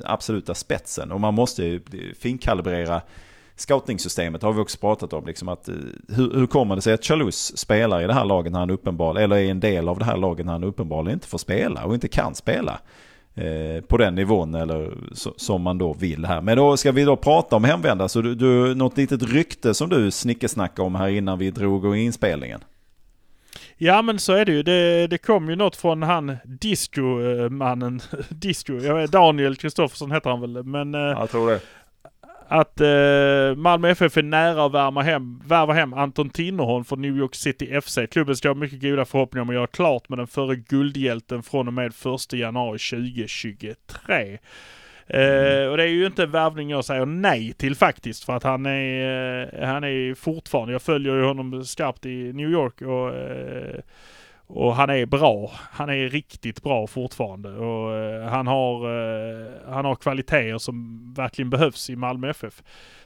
[0.04, 1.12] absoluta spetsen?
[1.12, 1.82] Och man måste ju
[2.20, 3.02] finkalibrera
[3.56, 5.26] scoutingsystemet har vi också pratat om.
[5.26, 5.76] Liksom att, eh,
[6.08, 9.32] hur, hur kommer det sig att Chalus spelar i det här laget när han uppenbarligen,
[9.32, 11.94] eller är en del av det här laget när han uppenbarligen inte får spela och
[11.94, 12.80] inte kan spela?
[13.38, 16.42] Eh, på den nivån eller så, som man då vill här.
[16.42, 18.08] Men då ska vi då prata om hemvända.
[18.08, 22.60] Så du, du, något litet rykte som du snickesnackade om här innan vi drog inspelningen.
[23.78, 24.64] Ja men så är det ju.
[24.64, 28.02] Det, det kom ju något från han Disco-mannen.
[28.30, 30.64] Disco, jag vet, Daniel Kristoffersson heter han väl.
[30.64, 31.60] Men, eh, jag tror det.
[32.48, 37.18] Att eh, Malmö FF är nära att värma hem, värva hem Anton Tinnerholm från New
[37.18, 38.00] York City FC.
[38.12, 41.68] Klubben ska ha mycket goda förhoppningar om att göra klart med den förre guldhjälten från
[41.68, 44.38] och med 1 januari 2023.
[45.08, 48.24] Eh, och det är ju inte en värvning jag säger nej till faktiskt.
[48.24, 52.50] För att han är, eh, han är fortfarande, jag följer ju honom skarpt i New
[52.50, 53.80] York och, eh,
[54.48, 55.52] och han är bra.
[55.72, 61.50] Han är riktigt bra fortfarande och eh, han, har, eh, han har kvaliteter som verkligen
[61.50, 62.64] behövs i Malmö FF.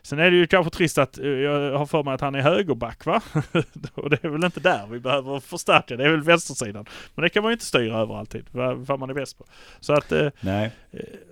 [0.10, 2.42] Sen är det ju kanske trist att eh, jag har för mig att han är
[2.42, 3.22] högerback va?
[3.94, 5.98] och det är väl inte där vi behöver förstärka.
[5.98, 6.86] Det är väl vänstersidan.
[7.16, 8.46] Men det kan man ju inte styra över alltid.
[8.52, 9.46] Vad, vad man är bäst på.
[9.80, 10.12] Så att...
[10.12, 10.72] Eh, Nej.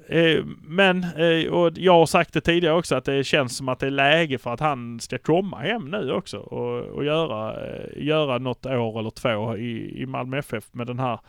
[0.07, 3.79] Eh, men, eh, och jag har sagt det tidigare också, att det känns som att
[3.79, 8.05] det är läge för att han ska komma hem nu också och, och göra, eh,
[8.05, 11.19] göra något år eller två i, i Malmö FF med den här eh,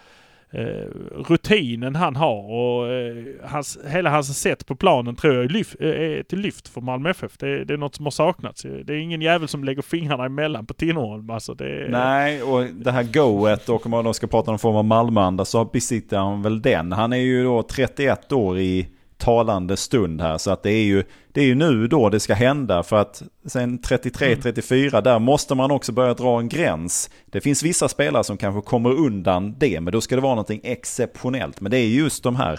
[0.50, 0.86] Eh,
[1.28, 5.76] rutinen han har och eh, hans, hela hans sätt på planen tror jag är, lyf,
[5.80, 7.38] eh, är till lyft för Malmö FF.
[7.38, 8.62] Det, det, är något som har saknats.
[8.62, 11.30] Det är ingen jävel som lägger fingrarna emellan på Tinnerholm.
[11.30, 14.58] Alltså det, Nej, och det här goet och om man då ska prata om någon
[14.58, 16.92] form av Malmöanda så besitter han väl den.
[16.92, 18.88] Han är ju då 31 år i
[19.18, 20.38] talande stund här.
[20.38, 23.22] Så att det är ju, det är ju nu då det ska hända för att
[23.46, 25.04] sen 33-34 mm.
[25.04, 27.10] där måste man också börja dra en gräns.
[27.26, 30.60] Det finns vissa spelare som kanske kommer undan det men då ska det vara någonting
[30.64, 31.60] exceptionellt.
[31.60, 32.58] Men det är just de här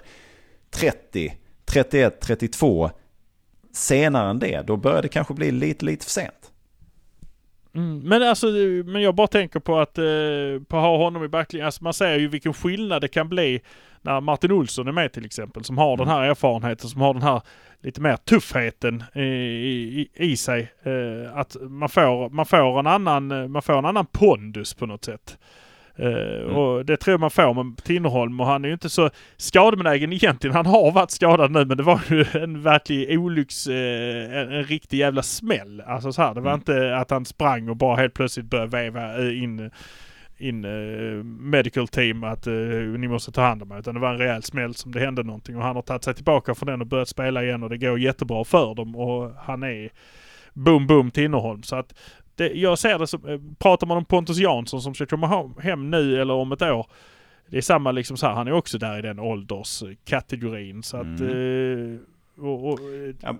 [0.71, 1.33] 30,
[1.65, 2.89] 31, 32
[3.73, 4.67] senare än det.
[4.67, 6.51] Då börjar det kanske bli lite, lite för sent.
[7.75, 8.47] Mm, men alltså,
[8.85, 10.03] men jag bara tänker på att, eh,
[10.67, 11.65] på att ha honom i backlinjen.
[11.65, 13.61] Alltså man ser ju vilken skillnad det kan bli
[14.01, 15.63] när Martin Olsson är med till exempel.
[15.63, 17.41] Som har den här erfarenheten, som har den här
[17.81, 20.71] lite mer tuffheten i, i, i sig.
[20.83, 25.05] Eh, att man får, man, får en annan, man får en annan pondus på något
[25.05, 25.37] sätt.
[25.99, 26.55] Uh, mm.
[26.55, 30.13] Och det tror jag man får med Tinnerholm och han är ju inte så skadebenägen
[30.13, 30.55] egentligen.
[30.55, 34.63] Han har varit skadad nu men det var ju en verklig olycks, uh, en, en,
[34.63, 35.81] riktig jävla smäll.
[35.81, 36.59] Alltså så här, det var mm.
[36.59, 39.71] inte att han sprang och bara helt plötsligt började veva in
[40.41, 43.79] in uh, medical team att uh, ni måste ta hand om mig.
[43.79, 46.13] Utan det var en rejäl smäll som det hände någonting och han har tagit sig
[46.13, 49.63] tillbaka från den och börjat spela igen och det går jättebra för dem och han
[49.63, 49.89] är
[50.53, 51.63] boom boom Tinnerholm.
[51.63, 51.93] Så att
[52.35, 55.91] det, jag ser det som, eh, pratar man om Pontus Jansson som ska komma hem
[55.91, 56.87] nu eller om ett år.
[57.49, 60.83] Det är samma liksom så här, han är också där i den ålderskategorin.
[60.83, 61.93] Så att, mm.
[61.93, 61.99] eh,
[62.41, 62.79] och, och,
[63.21, 63.35] ja.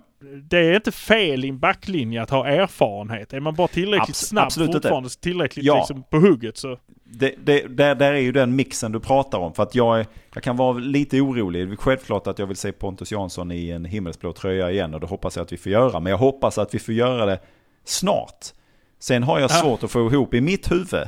[0.50, 3.34] Det är inte fel i en backlinje att ha erfarenhet.
[3.34, 5.20] Är man bara tillräckligt Abs snabb absolut fortfarande, inte.
[5.20, 5.76] tillräckligt ja.
[5.76, 6.78] liksom på hugget så...
[7.04, 9.54] Det, det, där, där är ju den mixen du pratar om.
[9.54, 11.68] För att jag, jag kan vara lite orolig.
[11.68, 15.00] Det är självklart att jag vill se Pontus Jansson i en himmelsblå tröja igen och
[15.00, 16.00] det hoppas jag att vi får göra.
[16.00, 17.40] Men jag hoppas att vi får göra det
[17.84, 18.46] snart.
[19.00, 21.08] Sen har jag svårt att få ihop i mitt huvud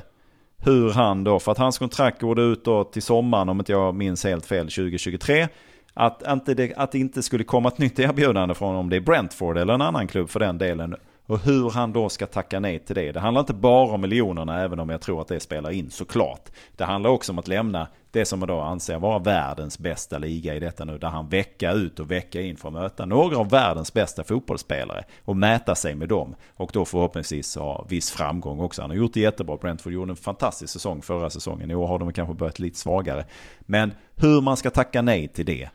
[0.64, 3.96] hur han då, för att hans kontrakt går ut då till sommaren om inte jag
[3.96, 5.48] minns helt fel 2023.
[5.94, 9.02] Att, inte det, att det inte skulle komma ett nytt erbjudande från om det är
[9.02, 10.96] Brentford eller en annan klubb för den delen.
[11.26, 13.12] Och hur han då ska tacka nej till det.
[13.12, 16.50] Det handlar inte bara om miljonerna även om jag tror att det spelar in såklart.
[16.76, 20.56] Det handlar också om att lämna det som man då anser vara världens bästa liga
[20.56, 20.98] i detta nu.
[20.98, 25.04] Där han vecka ut och vecka in får möta några av världens bästa fotbollsspelare.
[25.26, 26.36] Och mäta sig med dem.
[26.56, 28.82] Och då förhoppningsvis ha viss framgång också.
[28.82, 29.58] Han har gjort det jättebra.
[29.58, 31.72] Brentford gjorde en fantastisk säsong förra säsongen.
[31.72, 33.26] I år har de kanske börjat lite svagare.
[33.60, 35.70] Men hur man ska tacka nej till det.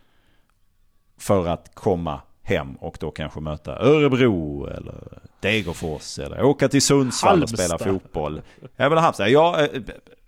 [1.19, 4.95] För att komma hem och då kanske möta Örebro eller
[5.41, 7.61] Degerfors eller åka till Sundsvall Halmstad.
[7.61, 8.43] och spela fotboll.
[8.77, 9.31] Jag vill Halmstad.
[9.31, 9.81] Ja, eh,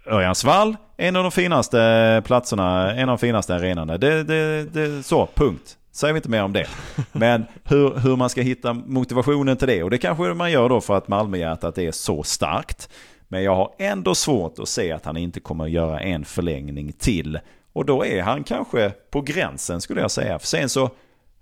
[0.07, 3.99] Örjansvall, en av de finaste platserna, en av de finaste arenorna.
[3.99, 5.77] Det, det, det, så, punkt.
[5.93, 6.67] Säger vi inte mer om det.
[7.13, 9.83] Men hur, hur man ska hitta motivationen till det.
[9.83, 12.89] Och det kanske man gör då för att Malmöhjärtat är så starkt.
[13.29, 16.93] Men jag har ändå svårt att se att han inte kommer att göra en förlängning
[16.93, 17.39] till.
[17.73, 20.39] Och då är han kanske på gränsen skulle jag säga.
[20.39, 20.91] För sen så,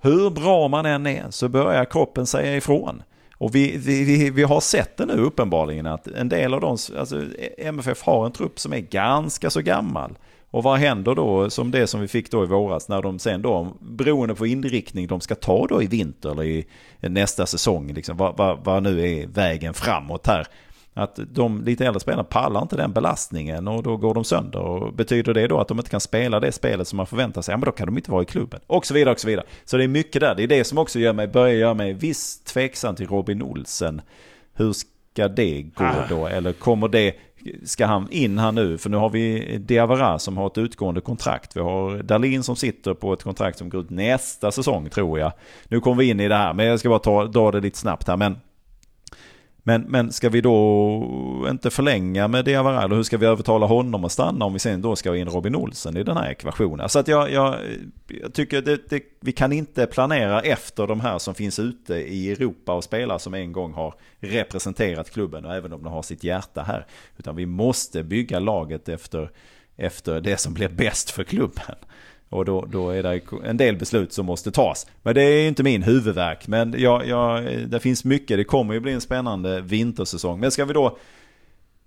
[0.00, 3.02] hur bra man än är så börjar kroppen säga ifrån.
[3.38, 7.22] Och vi, vi, vi, har sett det nu uppenbarligen att en del av dem, alltså
[7.58, 10.18] MFF har en trupp som är ganska så gammal.
[10.50, 13.42] Och vad händer då som det som vi fick då i våras när de sen
[13.42, 16.66] då, beroende på inriktning de ska ta då i vinter eller i
[17.00, 20.46] nästa säsong, liksom, vad, vad, vad nu är vägen framåt här.
[20.98, 24.60] Att de lite äldre spelarna pallar inte den belastningen och då går de sönder.
[24.60, 27.52] Och betyder det då att de inte kan spela det spelet som man förväntar sig,
[27.52, 28.60] ja men då kan de inte vara i klubben.
[28.66, 29.46] Och så vidare och så vidare.
[29.64, 30.34] Så det är mycket där.
[30.34, 34.00] Det är det som också gör mig, börjar göra mig viss tveksam till Robin Olsen.
[34.54, 36.06] Hur ska det gå ah.
[36.08, 36.26] då?
[36.26, 37.14] Eller kommer det,
[37.64, 38.78] ska han in här nu?
[38.78, 41.56] För nu har vi Diawara som har ett utgående kontrakt.
[41.56, 45.32] Vi har Dalin som sitter på ett kontrakt som går ut nästa säsong tror jag.
[45.68, 47.78] Nu kommer vi in i det här, men jag ska bara ta, dra det lite
[47.78, 48.16] snabbt här.
[48.16, 48.36] Men
[49.68, 54.04] men, men ska vi då inte förlänga med Diawara eller hur ska vi övertala honom
[54.04, 56.88] att stanna om vi sen då ska ha in Robin Olsen i den här ekvationen?
[56.88, 57.56] Så att jag, jag,
[58.08, 62.32] jag tycker det, det, vi kan inte planera efter de här som finns ute i
[62.32, 66.24] Europa och spelar som en gång har representerat klubben och även om de har sitt
[66.24, 66.86] hjärta här.
[67.16, 69.30] Utan vi måste bygga laget efter,
[69.76, 71.76] efter det som blir bäst för klubben.
[72.28, 74.86] Och då, då är det en del beslut som måste tas.
[75.02, 76.48] Men det är inte min huvudverk.
[76.48, 78.36] Men jag, jag, det finns mycket.
[78.36, 80.40] Det kommer ju bli en spännande vintersäsong.
[80.40, 80.98] Men ska vi då...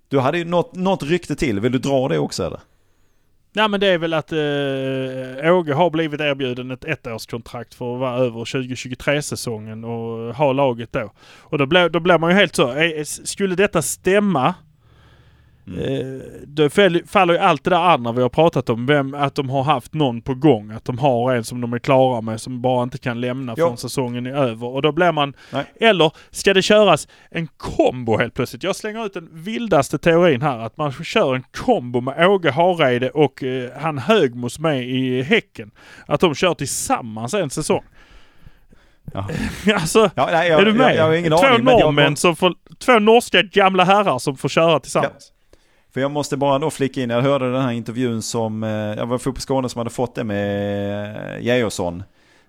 [0.08, 1.60] Du hade ju något, något rykte till.
[1.60, 2.60] Vill du dra det också eller?
[3.52, 8.00] Nej men det är väl att eh, Åge har blivit erbjuden ett ettårskontrakt för att
[8.00, 11.12] vara över 2023-säsongen och ha laget då.
[11.38, 14.54] Och då blir, då blir man ju helt så, eh, eh, skulle detta stämma
[15.70, 16.16] Mm.
[16.16, 16.70] Eh, då
[17.06, 18.86] faller ju allt det där andra vi har pratat om.
[18.86, 20.70] Vem, att de har haft någon på gång.
[20.70, 23.64] Att de har en som de är klara med som bara inte kan lämna Jo.
[23.64, 24.66] förrän säsongen är över.
[24.66, 25.34] Och då blir man...
[25.52, 25.64] Nej.
[25.80, 28.62] Eller ska det köras en kombo helt plötsligt?
[28.62, 30.58] Jag slänger ut den vildaste teorin här.
[30.58, 35.70] Att man kör en kombo med Åge Hareide och eh, han Högmos med i Häcken.
[36.06, 37.84] Att de kör tillsammans en säsong.
[39.12, 39.28] Ja.
[39.74, 40.86] alltså, Ja, nej, jag, är du med?
[40.86, 41.64] Jag, jag har ingen två aning.
[41.64, 42.54] norrmän som får...
[42.78, 45.32] Två norska gamla herrar som får köra tillsammans.
[45.94, 49.06] För jag måste bara då flika in, jag hörde den här intervjun som, eh, jag
[49.06, 52.02] var Fotboll Skåne som hade fått det med eh, Georgsson.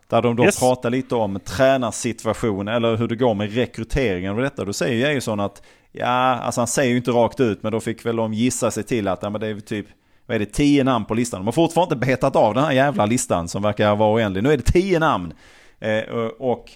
[0.10, 0.60] Där de då Yes.
[0.60, 4.66] pratar lite om tränarsituation eller hur det går med rekryteringen och detta.
[4.66, 5.62] Då säger Georgsson att,
[5.92, 8.84] ja, alltså han säger ju inte rakt ut, men då fick väl de gissa sig
[8.84, 9.86] till att, ja men det är typ,
[10.26, 11.40] vad är det, tio namn på listan.
[11.40, 14.44] De har fortfarande inte betat av den här jävla listan som verkar vara oändlig.
[14.44, 15.34] Nu är det tio namn.
[15.80, 16.00] Eh,
[16.40, 16.70] och-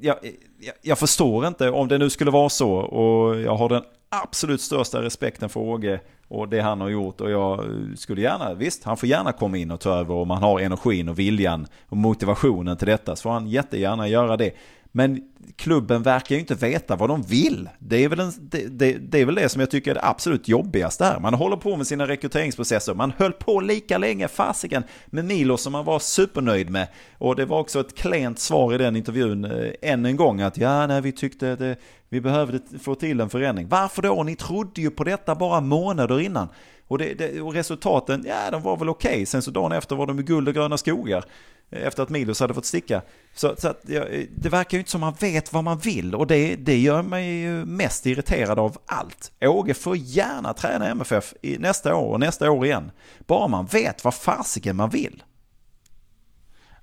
[0.00, 0.16] jag,
[0.60, 4.60] jag, jag förstår inte om det nu skulle vara så och jag har den absolut
[4.60, 7.64] största respekten för Åge och det han har gjort och jag
[7.96, 11.08] skulle gärna, visst han får gärna komma in och ta över om han har energin
[11.08, 14.52] och viljan och motivationen till detta så får han jättegärna göra det.
[14.92, 15.20] Men
[15.56, 17.68] klubben verkar ju inte veta vad de vill.
[17.78, 20.04] Det är, väl en, det, det, det är väl det som jag tycker är det
[20.04, 21.20] absolut jobbigaste här.
[21.20, 22.94] Man håller på med sina rekryteringsprocesser.
[22.94, 26.88] Man höll på lika länge, fasiken, med Milo som man var supernöjd med.
[27.18, 30.58] Och det var också ett klent svar i den intervjun eh, än en gång att
[30.58, 31.78] ja, nej, vi tyckte att
[32.08, 33.68] vi behövde få till en förändring.
[33.68, 34.22] Varför då?
[34.22, 36.48] Ni trodde ju på detta bara månader innan.
[36.90, 39.26] Och, det, det, och resultaten, ja de var väl okej.
[39.26, 41.24] Sen så dagen efter var de i guld och gröna skogar.
[41.70, 43.02] Eh, efter att Milos hade fått sticka.
[43.34, 46.14] Så, så att, ja, eh, det verkar ju inte som man vet vad man vill.
[46.14, 49.32] Och det, det gör mig ju mest irriterad av allt.
[49.40, 52.90] Åge får gärna träna MFF i nästa år och nästa år igen.
[53.26, 55.22] Bara man vet vad fasiken man vill.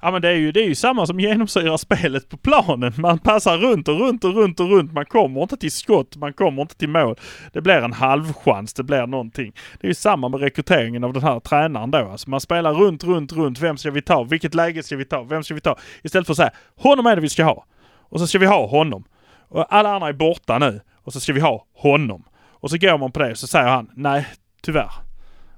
[0.07, 2.93] Ja men det är, ju, det är ju samma som genomsyrar spelet på planen.
[2.97, 4.93] Man passar runt och runt och runt och runt.
[4.93, 7.15] Man kommer inte till skott, man kommer inte till mål.
[7.53, 9.53] Det blir en halvchans, det blir någonting.
[9.79, 11.97] Det är ju samma med rekryteringen av den här tränaren då.
[11.97, 13.59] Alltså man spelar runt, runt, runt.
[13.59, 14.23] Vem ska vi ta?
[14.23, 15.23] Vilket läge ska vi ta?
[15.23, 15.77] Vem ska vi ta?
[16.03, 17.65] Istället för att säga honom är det vi ska ha.
[17.99, 19.03] Och så ska vi ha honom.
[19.47, 20.81] Och alla andra är borta nu.
[21.03, 22.23] Och så ska vi ha honom.
[22.43, 24.27] Och så går man på det och så säger han nej,
[24.61, 24.91] tyvärr.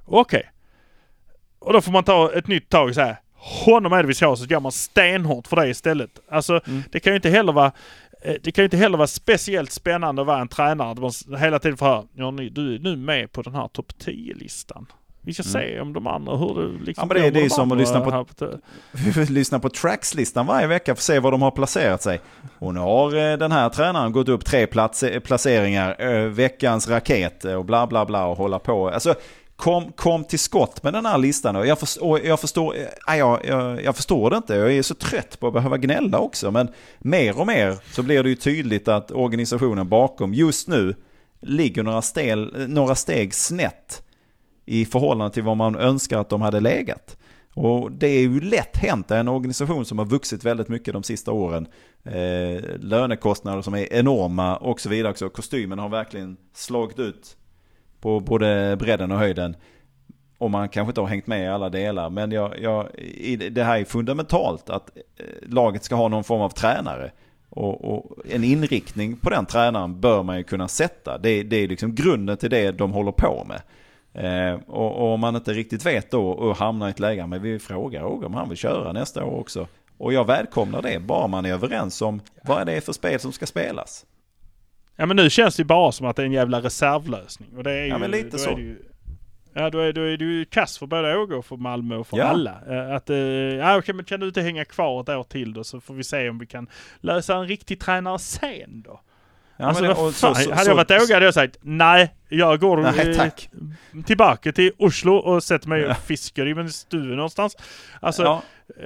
[0.05, 0.51] Okej.
[1.59, 4.35] Och då får man ta ett nytt tag och säga honom är det vi ha,
[4.35, 6.09] så går man stenhårt för det istället.
[6.31, 6.59] Alltså
[6.91, 7.71] det kan ju inte heller vara
[8.23, 11.39] eh, det kan ju inte heller vara speciellt spännande att vara en tränare där man
[11.39, 14.85] hela tiden får höra ja, ni, du är nu med på den här topp 10-listan.
[15.21, 17.49] Vi ska se om de andra, hur det liksom Ja, men det det är de
[17.49, 18.25] som att lyssna på-
[19.29, 22.19] lyssna på trackslistan varje vecka för att se var de har placerat sig.
[22.59, 27.43] Och nu har eh, den här tränaren gått upp tre plats, placeringar, eh, veckans raket
[27.43, 28.89] och bla bla bla och hålla på.
[28.89, 29.15] Alltså,
[29.59, 31.55] kom, kom till skott med den här listan.
[31.55, 34.55] Och jag, förstår, och jag, förstår, eh, jag, jag, jag förstår det inte.
[34.55, 36.51] Jag är så trött på att behöva gnälla också.
[36.51, 36.67] Men
[36.99, 40.95] mer och mer så blir det ju tydligt att organisationen bakom just nu
[41.41, 44.03] ligger några, stel, några steg snett
[44.65, 47.17] i förhållande till vad man önskar att de hade legat.
[47.53, 51.31] Och det är ju lätt hänt, en organisation som har vuxit väldigt mycket de sista
[51.31, 51.67] åren.
[52.03, 55.29] Eh, lönekostnader som är enorma och så vidare också.
[55.29, 57.35] Kostymen har verkligen slagit ut
[58.01, 59.55] på både bredden och höjden.
[60.37, 62.09] Och man kanske inte har hängt med i alla delar.
[62.09, 62.87] Men jag, jag,
[63.51, 67.11] det här är fundamentalt att eh, laget ska ha någon form av tränare.
[67.49, 71.17] Och, och en inriktning på den tränaren bör man ju kunna sätta.
[71.17, 73.61] Det, det är liksom grunden till det de håller på med.
[74.13, 77.41] Eh, och, och om man inte riktigt vet då och hamnar i ett läge, men
[77.41, 79.67] vi frågar Roger om han vill köra nästa år också.
[79.97, 83.31] Och jag välkomnar det, bara man är överens om vad är det för spel som
[83.31, 84.05] ska spelas.
[84.99, 87.49] Ja men nu känns det ju bara som att det är en jävla reservlösning.
[87.57, 88.49] Och det är ju, Ja, men lite så.
[88.49, 88.75] Ju,
[89.53, 92.07] ja då är, då är det ju kass för både Åge och för Malmö och
[92.07, 92.23] för Ja.
[92.23, 92.55] alla.
[92.69, 95.63] Eh, Att, eh, ja okej men kan du inte hänga kvar ett år till då
[95.63, 96.67] så får vi se om vi kan
[97.01, 99.01] lösa en riktig tränare sen då.
[99.57, 102.15] Ja, alltså men vad fan, så- så- hade jag varit Åge hade jag sagt nej,
[102.29, 103.49] jag går Nej, tack.
[104.05, 107.55] tillbaka till Oslo och sätter mig och fiskar i en stuga någonstans.
[107.99, 108.41] Alltså, Ja.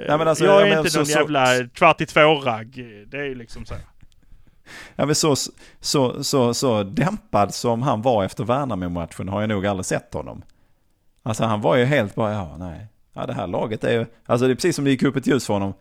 [0.08, 2.84] Nej, men alltså, jag är jag inte så- någon så- jävla kvart i två-ragg.
[3.06, 3.74] Det är ju liksom så.
[4.96, 5.34] Ja, men så,
[5.80, 10.42] så, så, så dämpad som han var efter Värnamo-matchen har jag nog aldrig sett honom.
[11.22, 14.46] Alltså han var ju helt bara, ja nej, ja, det här laget är ju, alltså
[14.46, 15.74] det är precis som det gick upp ett ljus för honom.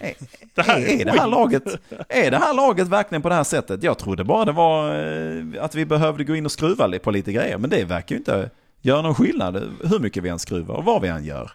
[0.00, 0.14] Är,
[0.54, 1.62] Det här är, är, det här laget,
[2.08, 3.82] är det här laget verkligen på det här sättet?
[3.82, 7.32] Jag trodde bara det var eh, att vi behövde gå in och skruva på lite
[7.32, 10.84] grejer, men det verkar ju inte göra någon skillnad hur mycket vi än skruvar och
[10.84, 11.50] vad vi än gör.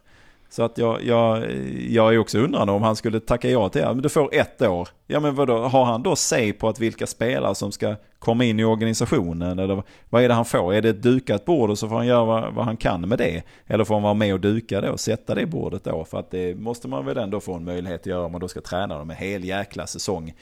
[0.50, 1.44] Så att jag, jag,
[1.90, 3.88] jag är också undrande om han skulle tacka ja till det.
[3.88, 4.90] Men du får ett år.
[5.08, 8.60] Ja men vadå, har han då säg på att vilka spelare som ska komma in
[8.60, 9.60] i organisationen?
[9.60, 10.74] Eller vad är det han får?
[10.74, 13.18] Är det ett dukat bord och så får han göra vad, vad han kan med
[13.18, 13.44] det?
[13.68, 16.06] Eller får han vara med och duka det och sätta det bordet då?
[16.06, 18.48] För att det måste man väl ändå få en möjlighet att göra om man då
[18.48, 20.34] ska träna dem en hel jäkla säsong.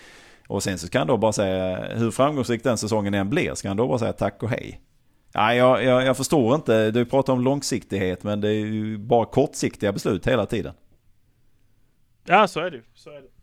[0.48, 3.68] Och sen så kan han då bara säga, hur framgångsrik den säsongen än blir, ska
[3.68, 4.82] han då bara säga tack och hej.
[5.36, 6.92] Nej, jag, jag, jag förstår inte.
[6.92, 10.74] Du pratar om långsiktighet men det är ju bara kortsiktiga beslut hela tiden.
[12.26, 13.36] Ja, så är det så är det.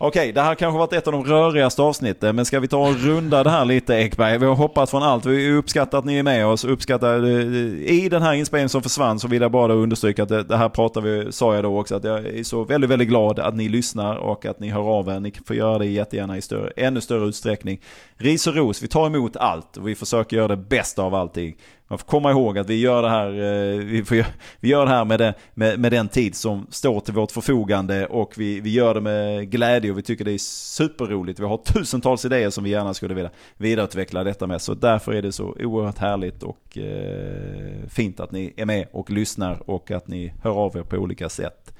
[0.00, 2.96] Okej, det här kanske varit ett av de rörigaste avsnitten, men ska vi ta och
[2.96, 4.38] runda det här lite Ekberg?
[4.38, 5.26] Vi har hoppat från allt.
[5.26, 6.64] Vi uppskattar att ni är med oss.
[6.64, 10.56] Uppskattar, I den här inspelningen som försvann så vill jag bara understryka att det, det
[10.56, 13.56] här pratar vi, sa jag då också, att jag är så väldigt, väldigt glad att
[13.56, 15.20] ni lyssnar och att ni hör av er.
[15.20, 17.80] Ni får göra det jättegärna i större, ännu större utsträckning.
[18.20, 21.56] Ris och ros, vi tar emot allt och vi försöker göra det bästa av allting.
[21.88, 24.24] Man får komma ihåg att vi gör det här, eh, vi, får,
[24.60, 28.06] vi gör det här med, det, med, med, den tid som står till vårt förfogande
[28.06, 31.40] och vi, vi gör det med glädje och vi tycker det är superroligt.
[31.40, 34.62] Vi har tusentals idéer som vi gärna skulle vilja vidareutveckla detta med.
[34.62, 39.10] Så därför är det så oerhört härligt och eh, fint att ni är med och
[39.10, 41.74] lyssnar och att ni hör av er på olika sätt.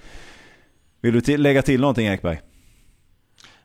[1.01, 2.41] Vill du till, lägga till någonting Ekberg?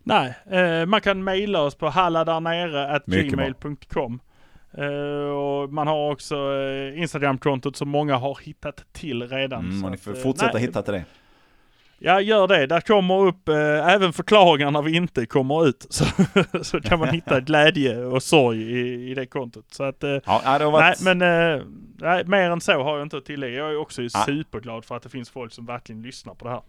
[0.04, 4.20] Nej, eh, man kan mejla oss på halladarnere.gmail.com
[4.78, 9.66] Uh, och man har också uh, Instagram-kontot som många har hittat till redan.
[9.66, 11.06] Mm, och ni får fortsätta nej, hitta till det.
[12.00, 12.68] Ja, gör det.
[12.68, 15.88] Där kommer upp uh, även förklaringar när vi inte kommer ut.
[15.90, 16.06] Så,
[16.64, 19.66] så kan man hitta glädje och sorg i, i det kontot.
[19.70, 21.02] Så att, ja, det varit...
[21.02, 21.18] nej, men
[21.98, 23.58] nej, mer än så har jag inte att tillägga.
[23.58, 24.10] Jag är också ja.
[24.10, 26.62] superglad för att det finns folk som verkligen lyssnar på det här.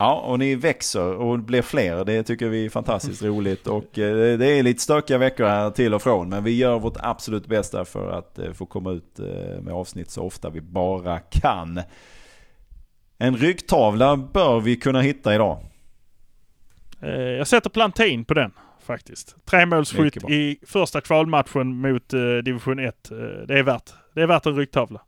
[0.00, 2.04] Ja, och ni växer och blir fler.
[2.04, 3.66] Det tycker vi är fantastiskt roligt.
[3.66, 6.28] Och eh, det är lite stökiga veckor här till och från.
[6.28, 10.10] Men vi gör vårt absolut bästa för att eh, få komma ut eh, med avsnitt
[10.10, 11.80] så ofta vi bara kan.
[13.18, 15.58] En ryggtavla bör vi kunna hitta idag.
[17.38, 18.52] Jag sätter plantin på den
[18.82, 19.46] faktiskt.
[19.46, 22.08] Tremålsskytt i första kvalmatchen mot
[22.44, 23.08] division 1.
[23.48, 25.00] Det är värt, det är värt en ryggtavla.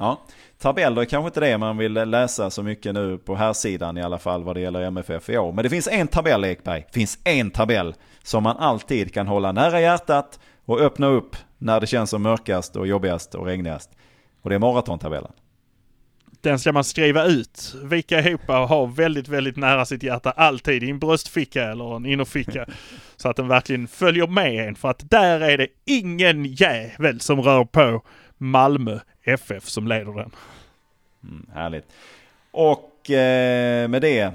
[0.00, 0.20] Ja,
[0.58, 4.02] tabeller är kanske inte det man vill läsa så mycket nu på här sidan i
[4.02, 5.52] alla fall vad det gäller MFF i år.
[5.52, 9.52] Men det finns en tabell Ekberg, det finns en tabell som man alltid kan hålla
[9.52, 13.90] nära hjärtat och öppna upp när det känns som mörkast och jobbigast och regnigast.
[14.42, 15.32] Och det är maratontabellen.
[16.40, 20.82] Den ska man skriva ut, vika ihop och ha väldigt, väldigt nära sitt hjärta alltid
[20.82, 22.66] i en bröstficka eller en innerficka.
[23.16, 24.74] så att den verkligen följer med en.
[24.74, 28.02] För att där är det ingen jävel som rör på
[28.38, 30.30] Malmö FF som leder den.
[31.24, 31.84] Mm, härligt.
[32.50, 34.32] Och eh, med det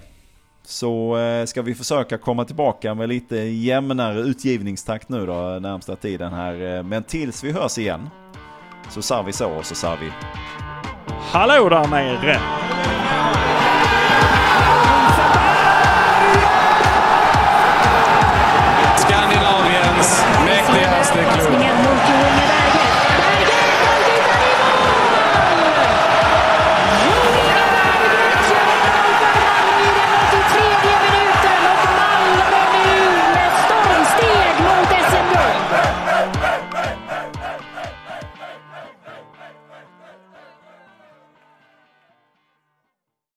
[0.63, 6.33] så eh, ska vi försöka komma tillbaka med lite jämnare utgivningstakt nu då närmsta tiden
[6.33, 6.83] här.
[6.83, 8.09] Men tills vi hörs igen
[8.89, 10.11] så sa vi så och så sa vi
[11.31, 12.39] Hallå där nere!